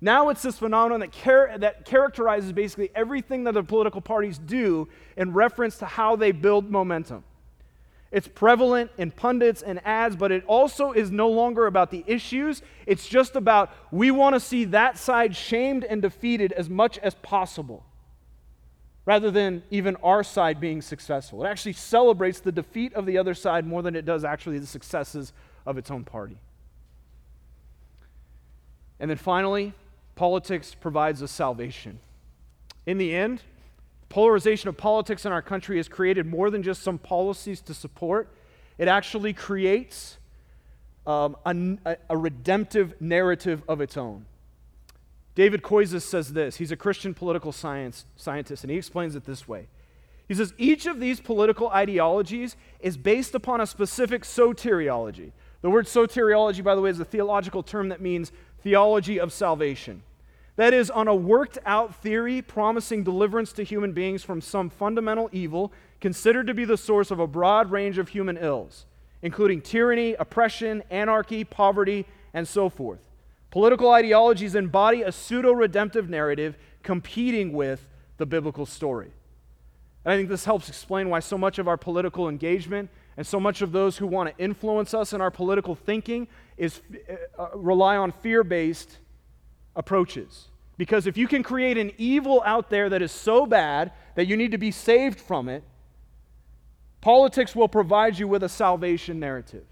[0.00, 4.88] Now it's this phenomenon that, char- that characterizes basically everything that the political parties do
[5.18, 7.22] in reference to how they build momentum.
[8.10, 12.62] It's prevalent in pundits and ads, but it also is no longer about the issues.
[12.86, 17.14] It's just about we want to see that side shamed and defeated as much as
[17.16, 17.84] possible,
[19.04, 21.44] rather than even our side being successful.
[21.44, 24.66] It actually celebrates the defeat of the other side more than it does actually the
[24.66, 25.34] successes
[25.66, 26.38] of its own party.
[28.98, 29.74] And then finally,
[30.14, 32.00] politics provides us salvation.
[32.86, 33.42] In the end,
[34.08, 38.28] Polarization of politics in our country has created more than just some policies to support,
[38.78, 40.18] it actually creates
[41.06, 41.36] um,
[41.84, 44.26] a, a, redemptive narrative of its own.
[45.34, 46.56] David Koyzis says this.
[46.56, 49.68] He's a Christian political science scientist, and he explains it this way.
[50.26, 55.32] He says each of these political ideologies is based upon a specific soteriology.
[55.62, 58.30] The word soteriology, by the way, is a theological term that means
[58.62, 60.02] theology of salvation.
[60.58, 65.30] That is, on a worked out theory promising deliverance to human beings from some fundamental
[65.30, 68.84] evil considered to be the source of a broad range of human ills,
[69.22, 72.98] including tyranny, oppression, anarchy, poverty, and so forth.
[73.52, 79.12] Political ideologies embody a pseudo redemptive narrative competing with the biblical story.
[80.04, 83.38] And I think this helps explain why so much of our political engagement and so
[83.38, 86.80] much of those who want to influence us in our political thinking is
[87.38, 88.98] uh, rely on fear-based
[89.78, 90.48] approaches.
[90.76, 94.36] Because if you can create an evil out there that is so bad that you
[94.36, 95.64] need to be saved from it,
[97.00, 99.64] politics will provide you with a salvation narrative.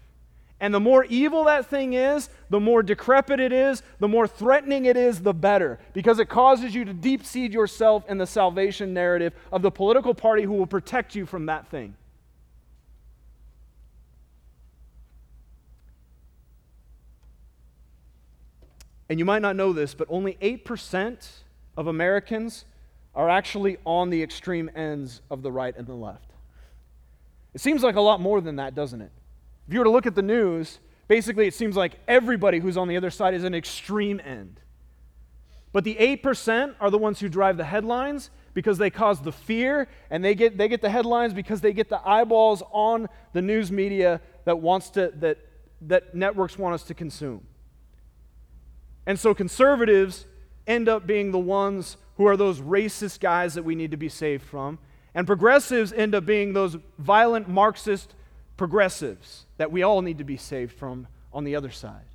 [0.59, 4.85] And the more evil that thing is, the more decrepit it is, the more threatening
[4.85, 5.79] it is, the better.
[5.93, 10.15] Because it causes you to deep seed yourself in the salvation narrative of the political
[10.15, 11.95] party who will protect you from that thing.
[19.09, 21.27] And you might not know this, but only 8%
[21.77, 22.65] of Americans
[23.15, 26.31] are actually on the extreme ends of the right and the left.
[27.53, 29.11] It seems like a lot more than that, doesn't it?
[29.67, 32.87] If you were to look at the news, basically it seems like everybody who's on
[32.87, 34.59] the other side is an extreme end.
[35.71, 39.87] But the 8% are the ones who drive the headlines because they cause the fear,
[40.09, 43.71] and they get, they get the headlines because they get the eyeballs on the news
[43.71, 45.37] media that, wants to, that,
[45.81, 47.45] that networks want us to consume.
[49.07, 50.25] And so conservatives
[50.67, 54.09] end up being the ones who are those racist guys that we need to be
[54.09, 54.77] saved from.
[55.15, 58.13] And progressives end up being those violent Marxist
[58.57, 62.05] progressives that we all need to be saved from on the other side.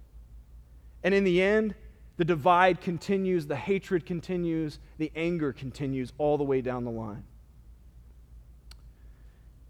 [1.02, 1.74] And in the end,
[2.18, 7.24] the divide continues, the hatred continues, the anger continues all the way down the line.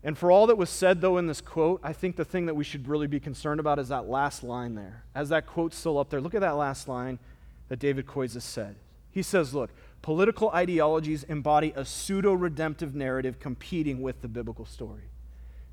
[0.04, 2.54] And for all that was said, though, in this quote, I think the thing that
[2.54, 5.04] we should really be concerned about is that last line there.
[5.14, 7.20] As that quote's still up there, look at that last line
[7.68, 8.74] that David Koyzis said.
[9.12, 15.04] He says, Look, political ideologies embody a pseudo redemptive narrative competing with the biblical story.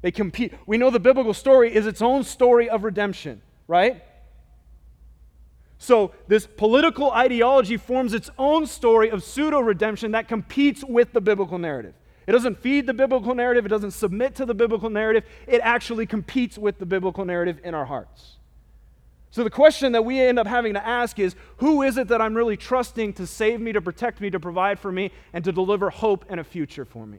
[0.01, 0.53] They compete.
[0.65, 4.03] We know the biblical story is its own story of redemption, right?
[5.77, 11.21] So, this political ideology forms its own story of pseudo redemption that competes with the
[11.21, 11.93] biblical narrative.
[12.29, 16.05] It doesn't feed the biblical narrative, it doesn't submit to the biblical narrative, it actually
[16.05, 18.37] competes with the biblical narrative in our hearts.
[19.31, 22.21] So the question that we end up having to ask is who is it that
[22.21, 25.51] I'm really trusting to save me, to protect me, to provide for me, and to
[25.51, 27.17] deliver hope and a future for me?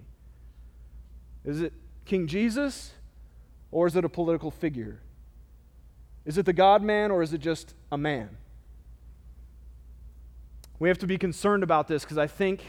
[1.44, 1.72] Is it
[2.04, 2.92] King Jesus
[3.72, 5.00] or is it a political figure?
[6.24, 8.36] Is it the God man or is it just a man?
[10.78, 12.62] We have to be concerned about this because I think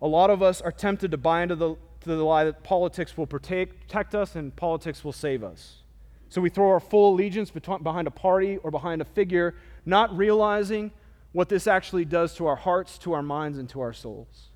[0.00, 3.16] a lot of us are tempted to buy into the, to the lie that politics
[3.16, 5.82] will protect us and politics will save us.
[6.28, 9.54] So we throw our full allegiance behind a party or behind a figure,
[9.86, 10.92] not realizing
[11.32, 14.48] what this actually does to our hearts, to our minds, and to our souls.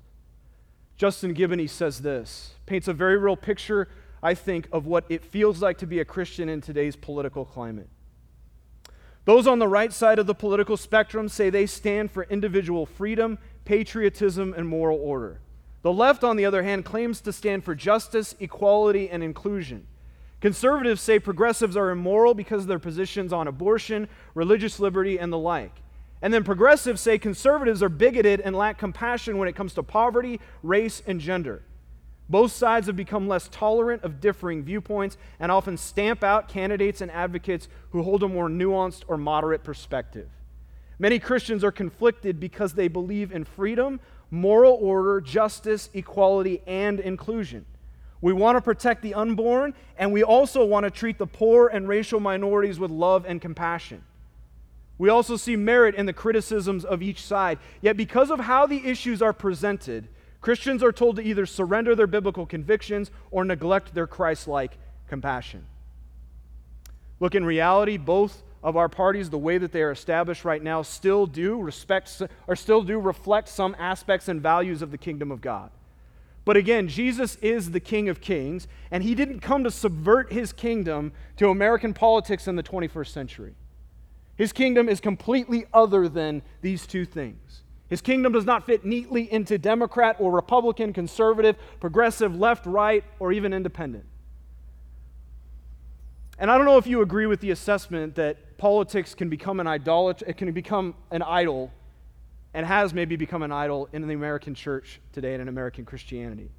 [0.97, 3.89] Justin Giboney says this, paints a very real picture,
[4.21, 7.89] I think, of what it feels like to be a Christian in today's political climate.
[9.25, 13.39] Those on the right side of the political spectrum say they stand for individual freedom,
[13.65, 15.39] patriotism, and moral order.
[15.81, 19.85] The left, on the other hand, claims to stand for justice, equality, and inclusion.
[20.39, 25.37] Conservatives say progressives are immoral because of their positions on abortion, religious liberty, and the
[25.37, 25.81] like.
[26.21, 30.39] And then progressives say conservatives are bigoted and lack compassion when it comes to poverty,
[30.61, 31.63] race, and gender.
[32.29, 37.11] Both sides have become less tolerant of differing viewpoints and often stamp out candidates and
[37.11, 40.29] advocates who hold a more nuanced or moderate perspective.
[41.03, 43.99] Many Christians are conflicted because they believe in freedom,
[44.31, 47.65] moral order, justice, equality, and inclusion.
[48.21, 51.89] We want to protect the unborn, and we also want to treat the poor and
[51.89, 54.01] racial minorities with love and compassion.
[54.97, 57.59] We also see merit in the criticisms of each side.
[57.81, 60.07] Yet, because of how the issues are presented,
[60.39, 64.77] Christians are told to either surrender their biblical convictions or neglect their Christ like
[65.09, 65.65] compassion.
[67.19, 70.81] Look, in reality, both of our parties, the way that they are established right now,
[70.81, 75.41] still do respect or still do reflect some aspects and values of the kingdom of
[75.41, 75.69] God.
[76.45, 80.51] But again, Jesus is the King of Kings, and he didn't come to subvert his
[80.51, 83.55] kingdom to American politics in the 21st century.
[84.35, 87.63] His kingdom is completely other than these two things.
[87.87, 93.31] His kingdom does not fit neatly into Democrat or Republican, conservative, progressive, left, right, or
[93.31, 94.05] even independent.
[96.39, 99.67] And I don't know if you agree with the assessment that politics can become an
[99.67, 101.69] idolat- it can become an idol
[102.53, 106.49] and has maybe become an idol in the American church today and in American Christianity.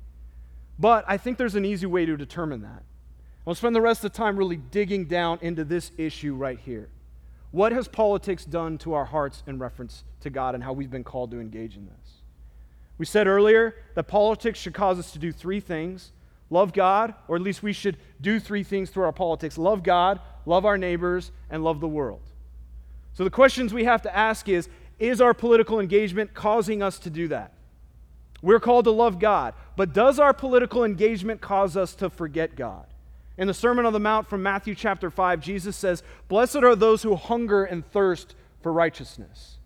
[0.79, 2.83] But I think there's an easy way to determine that.
[3.47, 6.91] I'll spend the rest of the time really digging down into this issue right here.
[7.53, 11.05] What has politics done to our hearts in reference to God and how we've been
[11.05, 12.21] called to engage in this?
[12.99, 16.13] We said earlier that politics should cause us to do three things
[16.51, 20.21] love God, or at least we should do three things through our politics love God,
[20.47, 22.21] love our neighbors, and love the world.
[23.15, 27.11] So the questions we have to ask is Is our political engagement causing us to
[27.11, 27.53] do that?
[28.43, 32.85] We're called to love God, but does our political engagement cause us to forget God?
[33.37, 37.03] In the Sermon on the Mount from Matthew chapter 5, Jesus says, Blessed are those
[37.03, 39.57] who hunger and thirst for righteousness.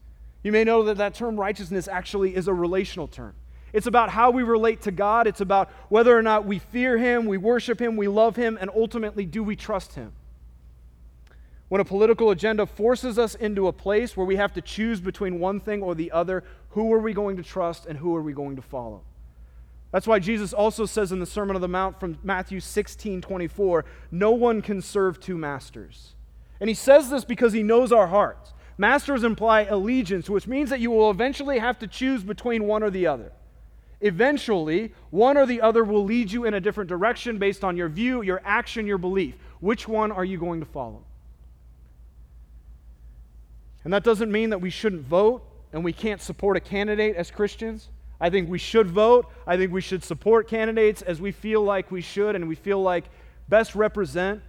[0.42, 3.34] You may know that that term righteousness actually is a relational term.
[3.72, 7.26] It's about how we relate to God, it's about whether or not we fear Him,
[7.26, 10.12] we worship Him, we love Him, and ultimately, do we trust Him?
[11.68, 15.38] When a political agenda forces us into a place where we have to choose between
[15.38, 18.32] one thing or the other, who are we going to trust and who are we
[18.32, 19.02] going to follow?
[19.90, 23.84] That's why Jesus also says in the Sermon on the Mount from Matthew 16 24,
[24.10, 26.14] no one can serve two masters.
[26.60, 28.52] And he says this because he knows our hearts.
[28.76, 32.90] Masters imply allegiance, which means that you will eventually have to choose between one or
[32.90, 33.32] the other.
[34.00, 37.88] Eventually, one or the other will lead you in a different direction based on your
[37.88, 39.34] view, your action, your belief.
[39.60, 41.02] Which one are you going to follow?
[43.84, 47.30] And that doesn't mean that we shouldn't vote and we can't support a candidate as
[47.30, 47.88] Christians.
[48.20, 49.30] I think we should vote.
[49.46, 52.82] I think we should support candidates as we feel like we should and we feel
[52.82, 53.04] like
[53.48, 54.42] best represent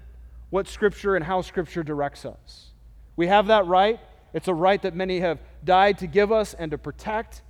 [0.49, 2.71] what Scripture and how Scripture directs us.
[3.15, 3.99] We have that right.
[4.33, 7.41] It's a right that many have died to give us and to protect,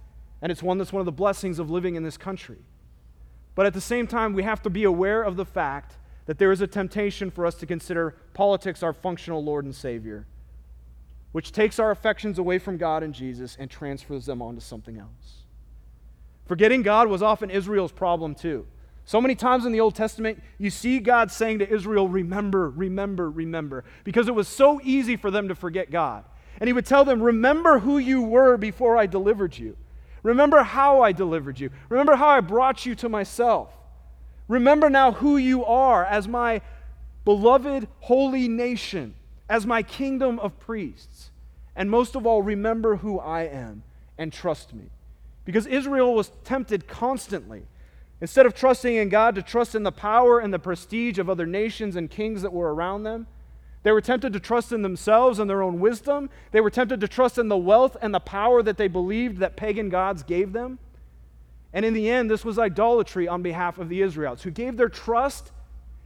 [0.42, 2.58] and it's one that's one of the blessings of living in this country.
[3.56, 6.52] But at the same time, we have to be aware of the fact that there
[6.52, 10.28] is a temptation for us to consider politics our functional Lord and Savior,
[11.32, 15.44] which takes our affections away from God and Jesus and transfers them onto something else.
[16.48, 18.66] Forgetting God was often Israel's problem too.
[19.06, 23.30] So many times in the Old Testament, you see God saying to Israel, Remember, remember,
[23.30, 26.26] remember, because it was so easy for them to forget God.
[26.60, 29.78] And He would tell them, Remember who you were before I delivered you.
[30.22, 31.72] Remember how I delivered you.
[31.90, 33.74] Remember how I brought you to myself.
[34.48, 36.62] Remember now who you are as my
[37.26, 39.16] beloved holy nation,
[39.50, 41.32] as my kingdom of priests.
[41.76, 43.84] And most of all, remember who I am
[44.18, 44.86] and trust me.
[45.46, 47.64] Because Israel was tempted constantly.
[48.22, 51.46] Instead of trusting in God, to trust in the power and the prestige of other
[51.46, 53.28] nations and kings that were around them.
[53.82, 56.30] They were tempted to trust in themselves and their own wisdom.
[56.52, 59.56] They were tempted to trust in the wealth and the power that they believed that
[59.56, 60.80] pagan gods gave them.
[61.72, 64.90] And in the end, this was idolatry on behalf of the Israelites, who gave their
[64.90, 65.52] trust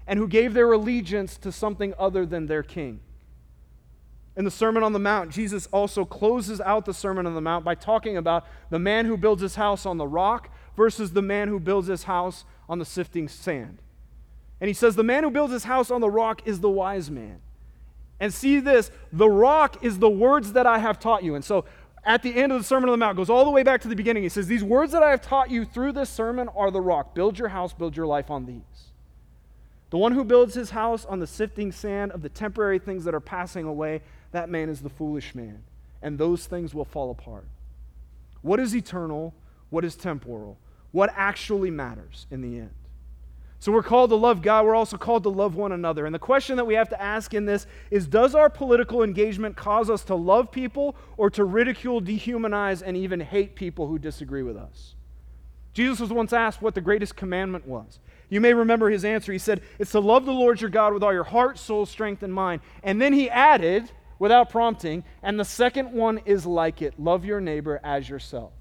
[0.05, 2.99] and who gave their allegiance to something other than their king.
[4.35, 7.63] In the Sermon on the Mount, Jesus also closes out the Sermon on the Mount
[7.63, 11.47] by talking about the man who builds his house on the rock versus the man
[11.47, 13.79] who builds his house on the sifting sand.
[14.59, 17.11] And he says, The man who builds his house on the rock is the wise
[17.11, 17.41] man.
[18.19, 21.35] And see this the rock is the words that I have taught you.
[21.35, 21.65] And so
[22.05, 23.87] at the end of the Sermon on the Mount, goes all the way back to
[23.87, 24.23] the beginning.
[24.23, 27.13] He says, These words that I have taught you through this sermon are the rock.
[27.13, 28.91] Build your house, build your life on these.
[29.89, 33.13] The one who builds his house on the sifting sand of the temporary things that
[33.13, 34.01] are passing away
[34.33, 35.63] that man is the foolish man,
[36.01, 37.45] and those things will fall apart.
[38.41, 39.33] What is eternal?
[39.69, 40.57] What is temporal?
[40.91, 42.73] What actually matters in the end?
[43.63, 44.65] So we're called to love God.
[44.65, 46.05] We're also called to love one another.
[46.05, 49.55] And the question that we have to ask in this is Does our political engagement
[49.55, 54.43] cause us to love people or to ridicule, dehumanize, and even hate people who disagree
[54.43, 54.95] with us?
[55.73, 57.99] Jesus was once asked what the greatest commandment was.
[58.29, 59.31] You may remember his answer.
[59.31, 62.21] He said, It's to love the Lord your God with all your heart, soul, strength,
[62.21, 62.61] and mind.
[62.83, 63.89] And then he added,
[64.23, 68.53] without prompting, and the second one is like it love your neighbor as yourself.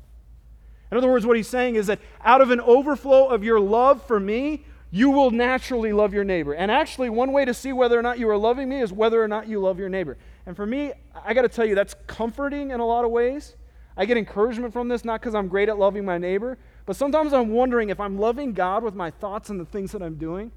[0.91, 4.03] In other words, what he's saying is that out of an overflow of your love
[4.03, 6.53] for me, you will naturally love your neighbor.
[6.53, 9.23] And actually, one way to see whether or not you are loving me is whether
[9.23, 10.19] or not you love your neighbor.
[10.47, 10.95] And for me,
[11.25, 13.55] I got to tell you, that's comforting in a lot of ways.
[13.97, 17.33] I get encouragement from this, not because I'm great at loving my neighbor, but sometimes
[17.33, 20.51] I'm wondering if I'm loving God with my thoughts and the things that I'm doing.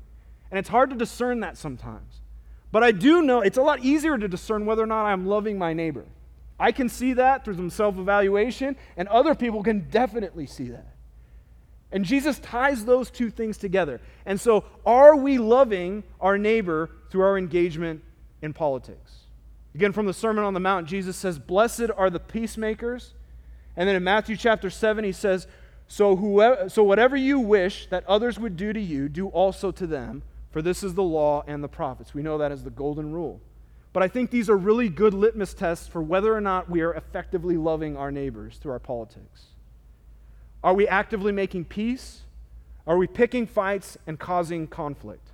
[0.49, 2.22] And it's hard to discern that sometimes.
[2.76, 5.58] But I do know it's a lot easier to discern whether or not I'm loving
[5.58, 6.04] my neighbor.
[6.60, 10.94] I can see that through some self evaluation, and other people can definitely see that.
[11.94, 14.02] And Jesus ties those two things together.
[14.26, 18.04] And so, are we loving our neighbor through our engagement
[18.42, 19.20] in politics?
[19.74, 23.14] Again, from the Sermon on the Mount, Jesus says, Blessed are the peacemakers.
[23.78, 25.48] And then in Matthew chapter 7, he says,
[25.88, 29.88] so, whoever, so whatever you wish that others would do to you, do also to
[29.88, 30.24] them,
[30.56, 32.14] for this is the law and the prophets.
[32.14, 33.41] We know that as the golden rule.
[33.91, 36.93] But I think these are really good litmus tests for whether or not we are
[36.93, 39.47] effectively loving our neighbors through our politics.
[40.64, 42.22] Are we actively making peace?
[42.88, 45.28] Are we picking fights and causing conflict?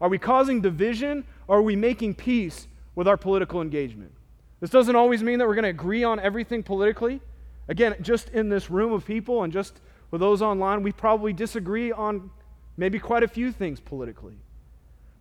[0.00, 4.12] Are we causing division or are we making peace with our political engagement?
[4.60, 7.20] This doesn't always mean that we're going to agree on everything politically.
[7.66, 9.80] Again, just in this room of people and just
[10.12, 12.30] with those online, we probably disagree on
[12.76, 14.36] maybe quite a few things politically.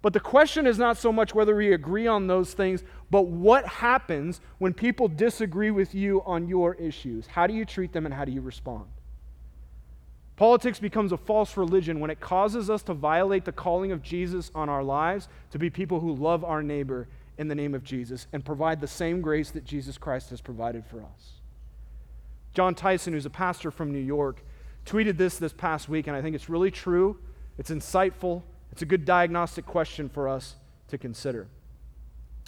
[0.01, 3.65] But the question is not so much whether we agree on those things, but what
[3.65, 7.27] happens when people disagree with you on your issues?
[7.27, 8.85] How do you treat them and how do you respond?
[10.35, 14.51] Politics becomes a false religion when it causes us to violate the calling of Jesus
[14.53, 17.07] on our lives to be people who love our neighbor
[17.39, 20.85] in the name of Jesus and provide the same grace that Jesus Christ has provided
[20.85, 21.41] for us.
[22.53, 24.43] Jon Tyson, who's a pastor from New York,
[24.85, 27.19] tweeted this this past week, and I think it's really true.
[27.57, 28.43] It's insightful.
[28.77, 30.53] It's a good diagnostic question for us
[30.89, 31.47] to consider.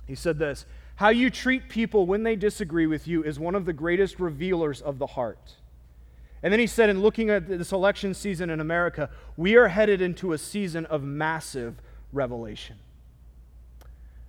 [0.05, 0.67] He said this
[0.97, 4.79] How you treat people when they disagree with you is one of the greatest revealers
[4.79, 5.55] of the heart.
[6.43, 10.03] And then he said, in looking at this election season in America, we are headed
[10.03, 11.81] into a season of massive
[12.13, 12.77] revelation.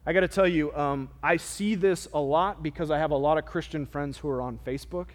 [0.07, 3.17] I got to tell you, um, I see this a lot because I have a
[3.17, 5.09] lot of Christian friends who are on Facebook.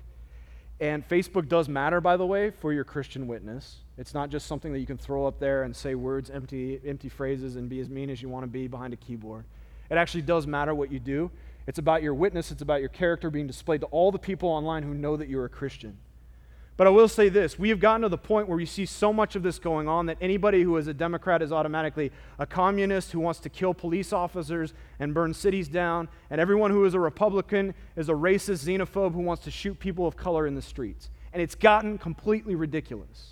[0.80, 3.78] And Facebook does matter, by the way, for your Christian witness.
[3.98, 7.08] It's not just something that you can throw up there and say words, empty, empty
[7.08, 9.46] phrases, and be as mean as you want to be behind a keyboard.
[9.90, 11.32] It actually does matter what you do.
[11.68, 14.84] It's about your witness, it's about your character being displayed to all the people online
[14.84, 15.98] who know that you're a Christian.
[16.78, 19.14] But I will say this we have gotten to the point where we see so
[19.14, 23.12] much of this going on that anybody who is a Democrat is automatically a communist
[23.12, 27.00] who wants to kill police officers and burn cities down, and everyone who is a
[27.00, 31.10] Republican is a racist xenophobe who wants to shoot people of color in the streets.
[31.32, 33.32] And it's gotten completely ridiculous.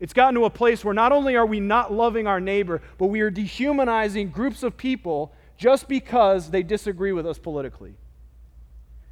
[0.00, 3.06] It's gotten to a place where not only are we not loving our neighbor, but
[3.06, 7.94] we are dehumanizing groups of people just because they disagree with us politically.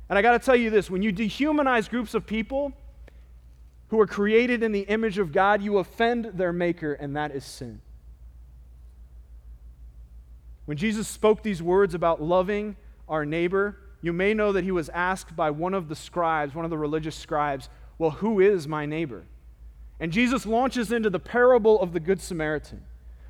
[0.08, 2.72] And I got to tell you this when you dehumanize groups of people,
[3.88, 7.44] who are created in the image of God, you offend their maker, and that is
[7.44, 7.80] sin.
[10.66, 12.76] When Jesus spoke these words about loving
[13.08, 16.66] our neighbor, you may know that he was asked by one of the scribes, one
[16.66, 19.24] of the religious scribes, Well, who is my neighbor?
[19.98, 22.84] And Jesus launches into the parable of the Good Samaritan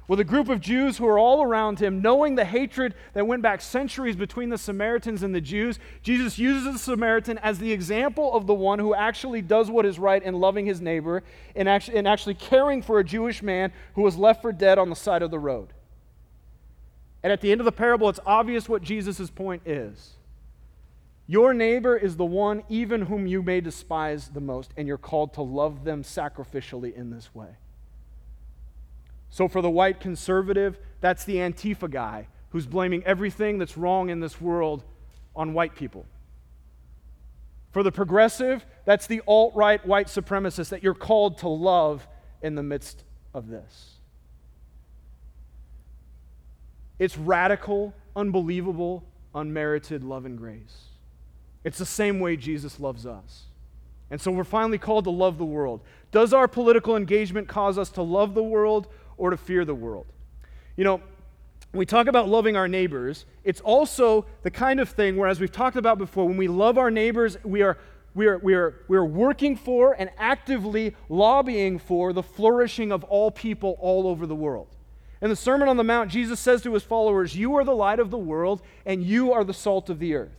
[0.08, 3.42] with a group of Jews who are all around him, knowing the hatred that went
[3.42, 8.32] back centuries between the Samaritans and the Jews, Jesus uses the Samaritan as the example
[8.32, 11.22] of the one who actually does what is right in loving his neighbor
[11.54, 14.88] and actually, and actually caring for a Jewish man who was left for dead on
[14.88, 15.74] the side of the road.
[17.22, 20.14] And at the end of the parable, it's obvious what Jesus' point is.
[21.26, 25.34] Your neighbor is the one even whom you may despise the most, and you're called
[25.34, 27.48] to love them sacrificially in this way.
[29.30, 34.20] So, for the white conservative, that's the Antifa guy who's blaming everything that's wrong in
[34.20, 34.84] this world
[35.36, 36.06] on white people.
[37.72, 42.06] For the progressive, that's the alt right white supremacist that you're called to love
[42.42, 43.04] in the midst
[43.34, 43.98] of this.
[46.98, 49.04] It's radical, unbelievable,
[49.34, 50.86] unmerited love and grace.
[51.62, 53.44] It's the same way Jesus loves us.
[54.10, 55.82] And so we're finally called to love the world.
[56.10, 58.88] Does our political engagement cause us to love the world
[59.18, 60.06] or to fear the world.
[60.76, 61.00] You know,
[61.72, 65.38] when we talk about loving our neighbors, it's also the kind of thing where, as
[65.38, 67.76] we've talked about before, when we love our neighbors, we are,
[68.14, 73.04] we are, we are, we are working for and actively lobbying for the flourishing of
[73.04, 74.68] all people all over the world.
[75.20, 77.98] In the Sermon on the Mount, Jesus says to his followers, You are the light
[77.98, 80.32] of the world, and you are the salt of the earth.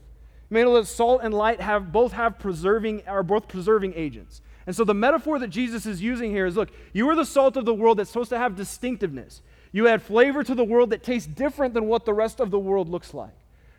[0.50, 4.42] May that salt and light have both have preserving are both preserving agents.
[4.70, 7.58] And so the metaphor that Jesus is using here is look, you are the salt
[7.58, 9.42] of the world that's supposed to have distinctiveness.
[9.72, 12.60] You add flavor to the world that tastes different than what the rest of the
[12.60, 13.34] world looks like.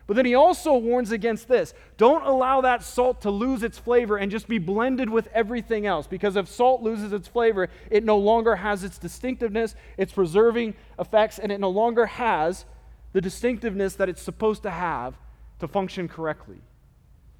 [0.05, 1.73] But then he also warns against this.
[1.95, 6.07] Don't allow that salt to lose its flavor and just be blended with everything else.
[6.07, 11.39] Because if salt loses its flavor, it no longer has its distinctiveness, its preserving effects,
[11.39, 12.65] and it no longer has
[13.13, 15.15] the distinctiveness that it's supposed to have
[15.59, 16.57] to function correctly.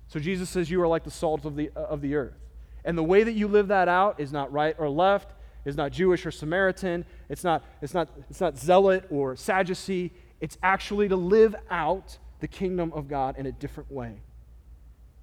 [0.07, 2.40] So Jesus says, You are like the salt of the, uh, of the earth.
[2.83, 5.33] And the way that you live that out is not right or left,
[5.65, 10.11] is not Jewish or Samaritan, it's not, it's not, it's not zealot or Sadducee.
[10.39, 14.21] It's actually to live out the kingdom of God in a different way.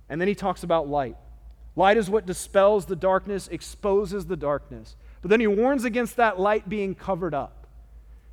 [0.09, 1.17] And then he talks about light.
[1.75, 4.97] Light is what dispels the darkness, exposes the darkness.
[5.21, 7.67] But then he warns against that light being covered up.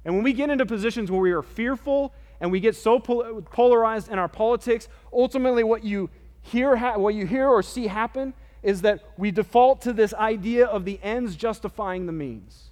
[0.03, 4.11] And when we get into positions where we are fearful and we get so polarized
[4.11, 6.11] in our politics, ultimately what you
[6.41, 8.33] hear, what you hear or see happen
[8.65, 12.71] is that we default to this idea of the ends justifying the means.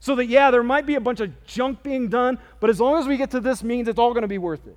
[0.00, 2.98] So that, yeah, there might be a bunch of junk being done, but as long
[2.98, 4.76] as we get to this means, it's all going to be worth it.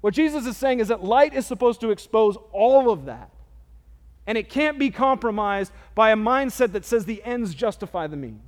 [0.00, 3.30] What Jesus is saying is that light is supposed to expose all of that.
[4.26, 8.40] And it can't be compromised by a mindset that says the ends justify the means.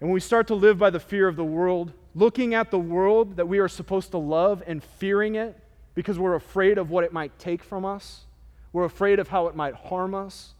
[0.00, 2.78] And when we start to live by the fear of the world, looking at the
[2.78, 5.58] world that we are supposed to love and fearing it
[5.96, 8.26] because we're afraid of what it might take from us,
[8.72, 10.54] we're afraid of how it might harm us,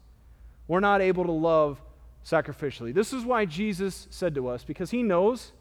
[0.67, 1.81] we're not able to love
[2.25, 2.93] sacrificially.
[2.93, 5.53] This is why Jesus said to us, because he knows.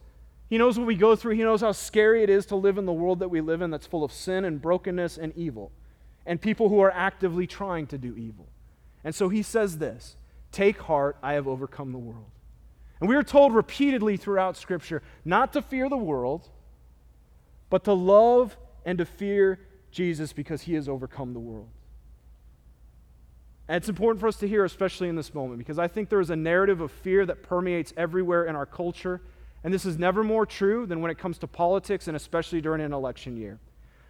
[0.50, 1.36] He knows what we go through.
[1.36, 3.70] He knows how scary it is to live in the world that we live in
[3.70, 5.72] that's full of sin and brokenness and evil,
[6.26, 8.48] and people who are actively trying to do evil.
[9.04, 10.16] And so he says this
[10.52, 12.32] Take heart, I have overcome the world.
[13.02, 16.48] And we are told repeatedly throughout Scripture not to fear the world,
[17.70, 18.56] but to love
[18.86, 19.60] and to fear
[19.92, 21.70] Jesus because he has overcome the world.
[23.68, 26.20] And it's important for us to hear, especially in this moment, because I think there
[26.20, 29.22] is a narrative of fear that permeates everywhere in our culture.
[29.64, 32.82] And this is never more true than when it comes to politics and especially during
[32.82, 33.60] an election year.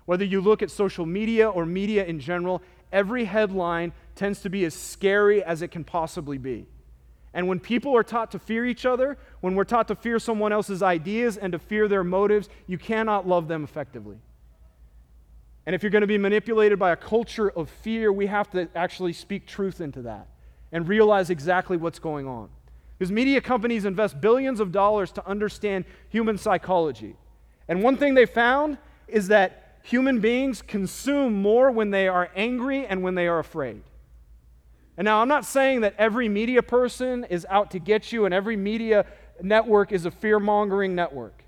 [0.05, 2.61] Whether you look at social media or media in general,
[2.91, 6.65] every headline tends to be as scary as it can possibly be.
[7.34, 10.53] And when people are taught to fear each other, when we're taught to fear someone
[10.53, 14.17] else's ideas and to fear their motives, you cannot love them effectively.
[15.66, 18.70] And if you're going to be manipulated by a culture of fear, we have to
[18.76, 20.28] actually speak truth into that
[20.72, 22.49] and realize exactly what's going on.
[22.97, 27.16] Because media companies invest billions of dollars to understand human psychology.
[27.68, 32.86] And one thing they found is that human beings consume more when they are angry
[32.86, 33.82] and when they are afraid.
[34.97, 38.34] And now I'm not saying that every media person is out to get you and
[38.34, 39.05] every media
[39.41, 41.43] network is a fear mongering network.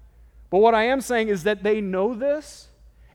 [0.49, 2.66] But what I am saying is that they know this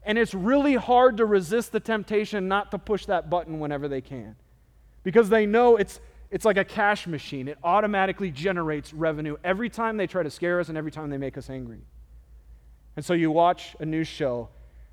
[0.04, 4.00] and it's really hard to resist the temptation not to push that button whenever they
[4.00, 4.36] can.
[5.02, 6.00] Because they know it's,
[6.30, 7.48] it's like a cash machine.
[7.48, 11.18] It automatically generates revenue every time they try to scare us and every time they
[11.18, 11.82] make us angry.
[12.96, 14.48] And so you watch a news show,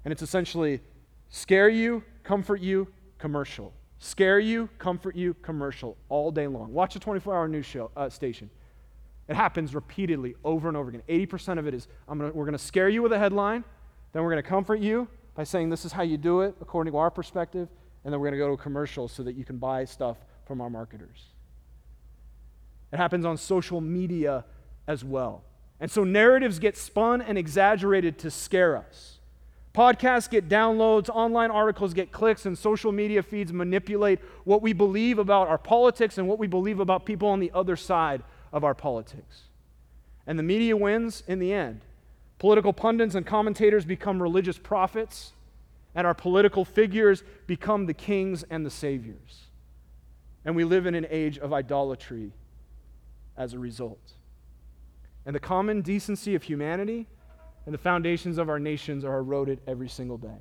[0.05, 0.81] and it's essentially
[1.29, 2.87] scare you, comfort you,
[3.17, 3.73] commercial.
[3.99, 6.71] Scare you, comfort you, commercial all day long.
[6.71, 8.49] Watch a 24 hour news show, uh, station.
[9.27, 11.03] It happens repeatedly over and over again.
[11.07, 13.63] 80% of it is gonna, we're going to scare you with a headline,
[14.11, 16.93] then we're going to comfort you by saying this is how you do it according
[16.93, 17.69] to our perspective.
[18.03, 20.17] And then we're going to go to a commercial so that you can buy stuff
[20.45, 21.27] from our marketers.
[22.91, 24.45] It happens on social media
[24.87, 25.43] as well.
[25.79, 29.19] And so narratives get spun and exaggerated to scare us.
[29.73, 35.19] Podcasts get downloads, online articles get clicks, and social media feeds manipulate what we believe
[35.19, 38.73] about our politics and what we believe about people on the other side of our
[38.73, 39.43] politics.
[40.25, 41.81] And the media wins in the end.
[42.39, 45.33] Political pundits and commentators become religious prophets,
[45.93, 49.47] and our political figures become the kings and the saviors.
[50.45, 52.31] And we live in an age of idolatry
[53.37, 54.13] as a result.
[55.25, 57.07] And the common decency of humanity
[57.65, 60.39] and the foundations of our nations are eroded every single day.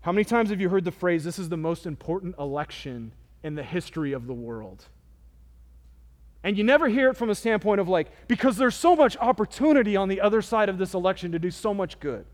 [0.00, 3.54] How many times have you heard the phrase, this is the most important election in
[3.54, 4.86] the history of the world?
[6.44, 9.96] And you never hear it from a standpoint of like, because there's so much opportunity
[9.96, 12.24] on the other side of this election to do so much good.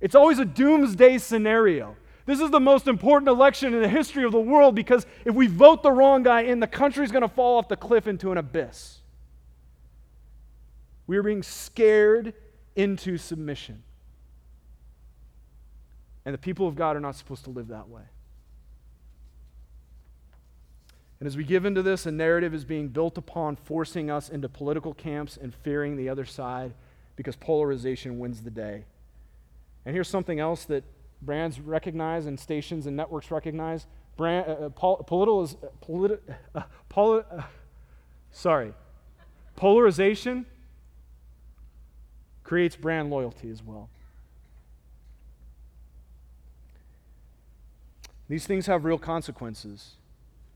[0.00, 1.96] It's always a doomsday scenario.
[2.26, 5.48] This is the most important election in the history of the world because if we
[5.48, 8.38] vote the wrong guy in, the country's going to fall off the cliff into an
[8.38, 8.98] abyss.
[11.06, 12.34] We are being scared
[12.76, 13.82] into submission.
[16.24, 18.02] And the people of God are not supposed to live that way.
[21.20, 24.48] And as we give into this, a narrative is being built upon forcing us into
[24.48, 26.72] political camps and fearing the other side
[27.14, 28.84] because polarization wins the day.
[29.84, 30.82] And here's something else that
[31.20, 33.86] brands recognize and stations and networks recognize.
[34.16, 36.20] Brand, uh, uh pol- political is, uh, politi-
[36.54, 37.42] uh, poli- uh,
[38.30, 38.72] sorry,
[39.56, 40.46] polarization
[42.42, 43.90] creates brand loyalty as well.
[48.28, 49.96] These things have real consequences.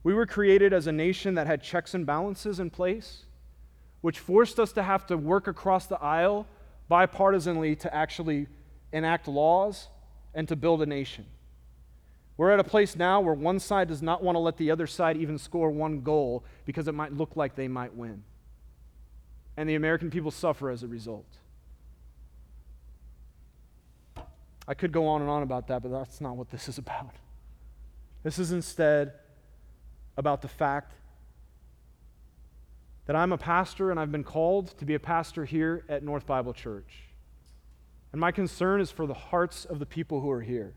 [0.04, 3.24] We were created as a nation that had checks and balances in place,
[4.02, 6.46] which forced us to have to work across the aisle
[6.90, 8.46] bipartisanly to actually
[8.92, 9.88] enact laws
[10.34, 11.24] and to build a nation.
[12.36, 14.86] We're at a place now where one side does not want to let the other
[14.86, 18.24] side even score one goal because it might look like they might win.
[19.56, 21.26] And the American people suffer as a result.
[24.66, 27.14] I could go on and on about that, but that's not what this is about.
[28.22, 29.12] This is instead
[30.16, 30.94] about the fact
[33.06, 36.26] that I'm a pastor and I've been called to be a pastor here at North
[36.26, 37.04] Bible Church.
[38.12, 40.74] And my concern is for the hearts of the people who are here.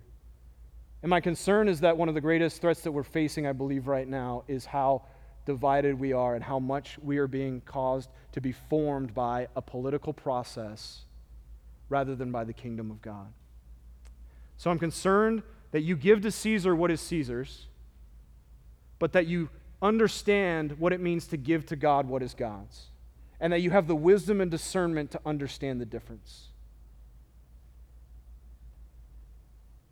[1.04, 3.88] And my concern is that one of the greatest threats that we're facing, I believe,
[3.88, 5.04] right now is how
[5.46, 9.62] divided we are and how much we are being caused to be formed by a
[9.62, 11.04] political process
[11.90, 13.28] rather than by the kingdom of God.
[14.58, 17.68] So I'm concerned that you give to Caesar what is Caesar's,
[19.00, 19.50] but that you
[19.82, 22.88] understand what it means to give to God what is God's,
[23.40, 26.48] and that you have the wisdom and discernment to understand the difference.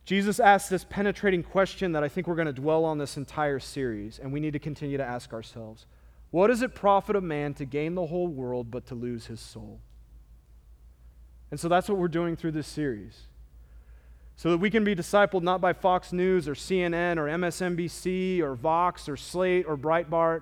[0.06, 3.60] Jesus asked this penetrating question that I think we're going to dwell on this entire
[3.60, 5.86] series, and we need to continue to ask ourselves
[6.32, 9.40] What does it profit a man to gain the whole world but to lose his
[9.40, 9.80] soul?
[11.52, 13.28] And so that's what we're doing through this series
[14.38, 18.56] so that we can be discipled not by Fox News or CNN or MSNBC or
[18.56, 20.42] Vox or Slate or Breitbart,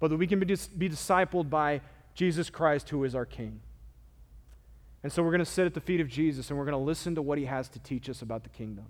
[0.00, 1.80] but that we can be, dis- be discipled by
[2.14, 3.60] Jesus Christ, who is our King.
[5.02, 6.78] And so we're going to sit at the feet of Jesus and we're going to
[6.78, 8.86] listen to what he has to teach us about the kingdom.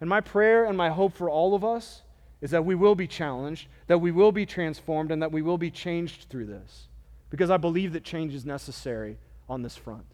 [0.00, 2.02] And my prayer and my hope for all of us
[2.40, 5.58] is that we will be challenged, that we will be transformed, and that we will
[5.58, 6.86] be changed through this.
[7.30, 10.06] Because I believe that change is necessary on this front.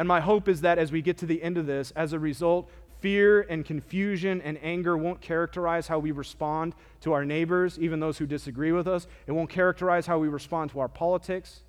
[0.00, 2.18] And my hope is that as we get to the end of this, as a
[2.18, 2.70] result,
[3.00, 8.16] fear and confusion and anger won't characterize how we respond to our neighbors, even those
[8.16, 9.06] who disagree with us.
[9.26, 11.64] It won't characterize how we respond to our politics.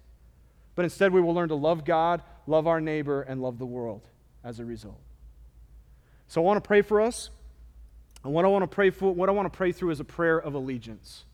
[0.75, 4.07] But instead, we will learn to love God, love our neighbor, and love the world
[4.45, 5.01] as a result.
[6.29, 7.31] So I want to pray for us.
[8.23, 10.05] And what I want to pray for, what I want to pray through is a
[10.05, 11.25] prayer of allegiance.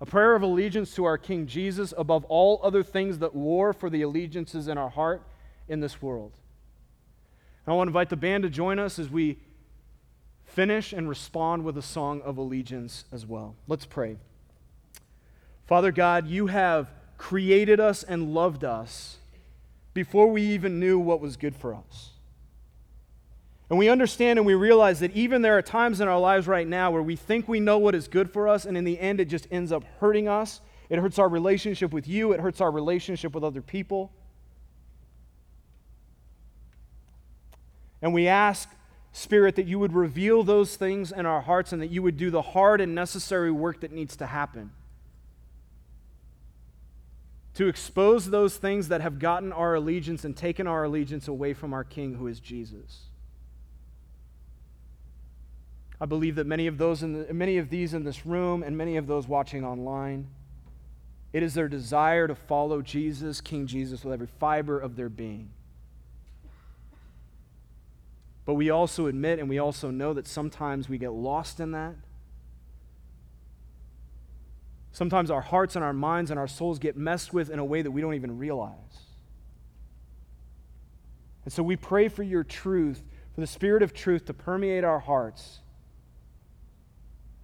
[0.00, 3.90] A prayer of allegiance to our King Jesus above all other things that war for
[3.90, 5.22] the allegiances in our heart
[5.70, 6.32] in this world.
[7.66, 9.38] I want to invite the band to join us as we
[10.44, 13.54] finish and respond with a song of allegiance as well.
[13.68, 14.16] Let's pray.
[15.66, 19.18] Father God, you have created us and loved us
[19.94, 22.10] before we even knew what was good for us.
[23.68, 26.66] And we understand and we realize that even there are times in our lives right
[26.66, 29.20] now where we think we know what is good for us, and in the end,
[29.20, 30.60] it just ends up hurting us.
[30.88, 34.12] It hurts our relationship with you, it hurts our relationship with other people.
[38.02, 38.68] And we ask,
[39.12, 42.30] Spirit, that you would reveal those things in our hearts and that you would do
[42.30, 44.70] the hard and necessary work that needs to happen.
[47.54, 51.74] To expose those things that have gotten our allegiance and taken our allegiance away from
[51.74, 53.06] our King, who is Jesus.
[56.00, 58.78] I believe that many of those in the, many of these in this room and
[58.78, 60.28] many of those watching online,
[61.32, 65.50] it is their desire to follow Jesus, King Jesus, with every fiber of their being.
[68.50, 71.94] But we also admit and we also know that sometimes we get lost in that.
[74.90, 77.80] Sometimes our hearts and our minds and our souls get messed with in a way
[77.80, 78.74] that we don't even realize.
[81.44, 83.04] And so we pray for your truth,
[83.36, 85.60] for the Spirit of truth to permeate our hearts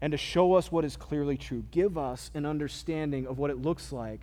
[0.01, 1.63] and to show us what is clearly true.
[1.71, 4.23] Give us an understanding of what it looks like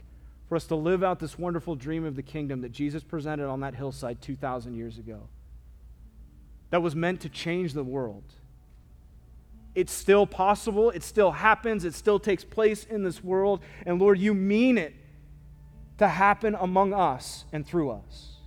[0.50, 3.62] for us to live out this wonderful dream of the kingdom that Jesus presented on
[3.62, 5.30] that hillside 2,000 years ago
[6.74, 8.24] that was meant to change the world.
[9.76, 13.59] It's still possible, it still happens, it still takes place in this world.
[13.86, 14.95] And Lord, you mean it
[15.99, 18.38] to happen among us and through us.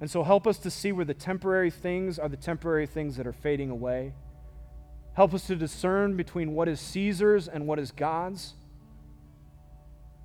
[0.00, 3.26] And so help us to see where the temporary things are the temporary things that
[3.26, 4.14] are fading away.
[5.12, 8.54] Help us to discern between what is Caesar's and what is God's.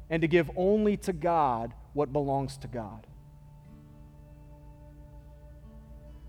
[0.09, 3.07] and to give only to God what belongs to God.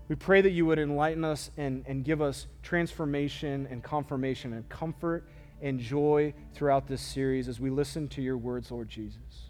[0.07, 4.67] We pray that you would enlighten us and, and give us transformation and confirmation and
[4.69, 5.27] comfort
[5.61, 9.49] and joy throughout this series as we listen to your words, Lord Jesus.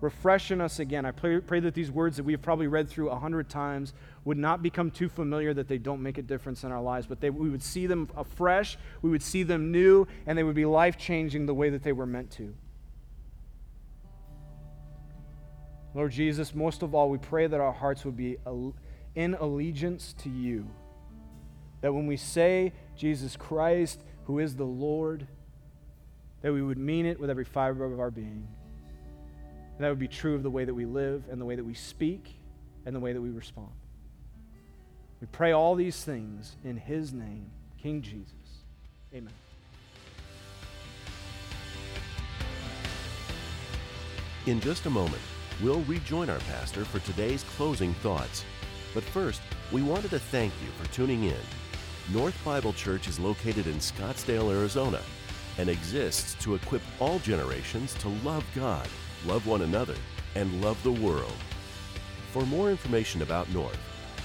[0.00, 1.04] Refreshen us again.
[1.04, 3.92] I pray, pray that these words that we've probably read through a hundred times
[4.24, 7.20] would not become too familiar that they don't make a difference in our lives, but
[7.20, 10.64] they, we would see them afresh, we would see them new, and they would be
[10.64, 12.54] life changing the way that they were meant to.
[15.92, 18.38] Lord Jesus, most of all, we pray that our hearts would be
[19.14, 20.66] in allegiance to you.
[21.80, 25.26] That when we say Jesus Christ, who is the Lord,
[26.42, 28.46] that we would mean it with every fiber of our being.
[29.76, 31.64] And that would be true of the way that we live and the way that
[31.64, 32.34] we speak
[32.84, 33.70] and the way that we respond.
[35.20, 37.50] We pray all these things in his name,
[37.82, 38.34] King Jesus.
[39.14, 39.32] Amen.
[44.46, 45.20] In just a moment,
[45.62, 48.44] we'll rejoin our pastor for today's closing thoughts.
[48.94, 51.36] But first, we wanted to thank you for tuning in.
[52.12, 55.00] North Bible Church is located in Scottsdale, Arizona,
[55.58, 58.88] and exists to equip all generations to love God,
[59.26, 59.96] love one another,
[60.34, 61.34] and love the world.
[62.32, 63.78] For more information about North,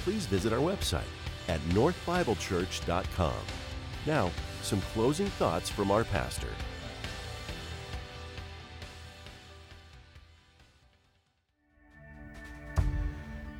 [0.04, 1.02] please visit our website
[1.48, 3.34] at northbiblechurch.com.
[4.06, 6.50] Now, some closing thoughts from our pastor.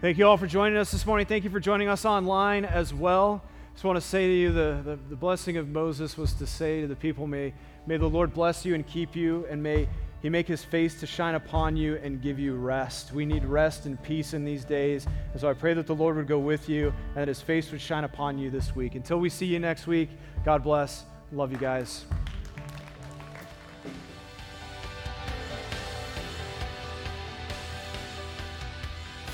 [0.06, 1.26] Thank you all for joining us this morning.
[1.26, 3.42] Thank you for joining us online as well.
[3.74, 6.82] Just want to say to you the, the, the, blessing of Moses was to say
[6.82, 7.56] to the people, may,
[7.88, 9.90] may the Lord bless you and keep you, and may
[10.22, 13.14] he make his face to shine upon you and give you rest.
[13.14, 15.08] We need rest and peace in these days.
[15.32, 17.72] And so I pray that the Lord would go with you and that his face
[17.72, 18.94] would shine upon you this week.
[18.94, 20.12] Until we see you next week,
[20.46, 21.06] God bless.
[21.32, 22.06] Love you guys.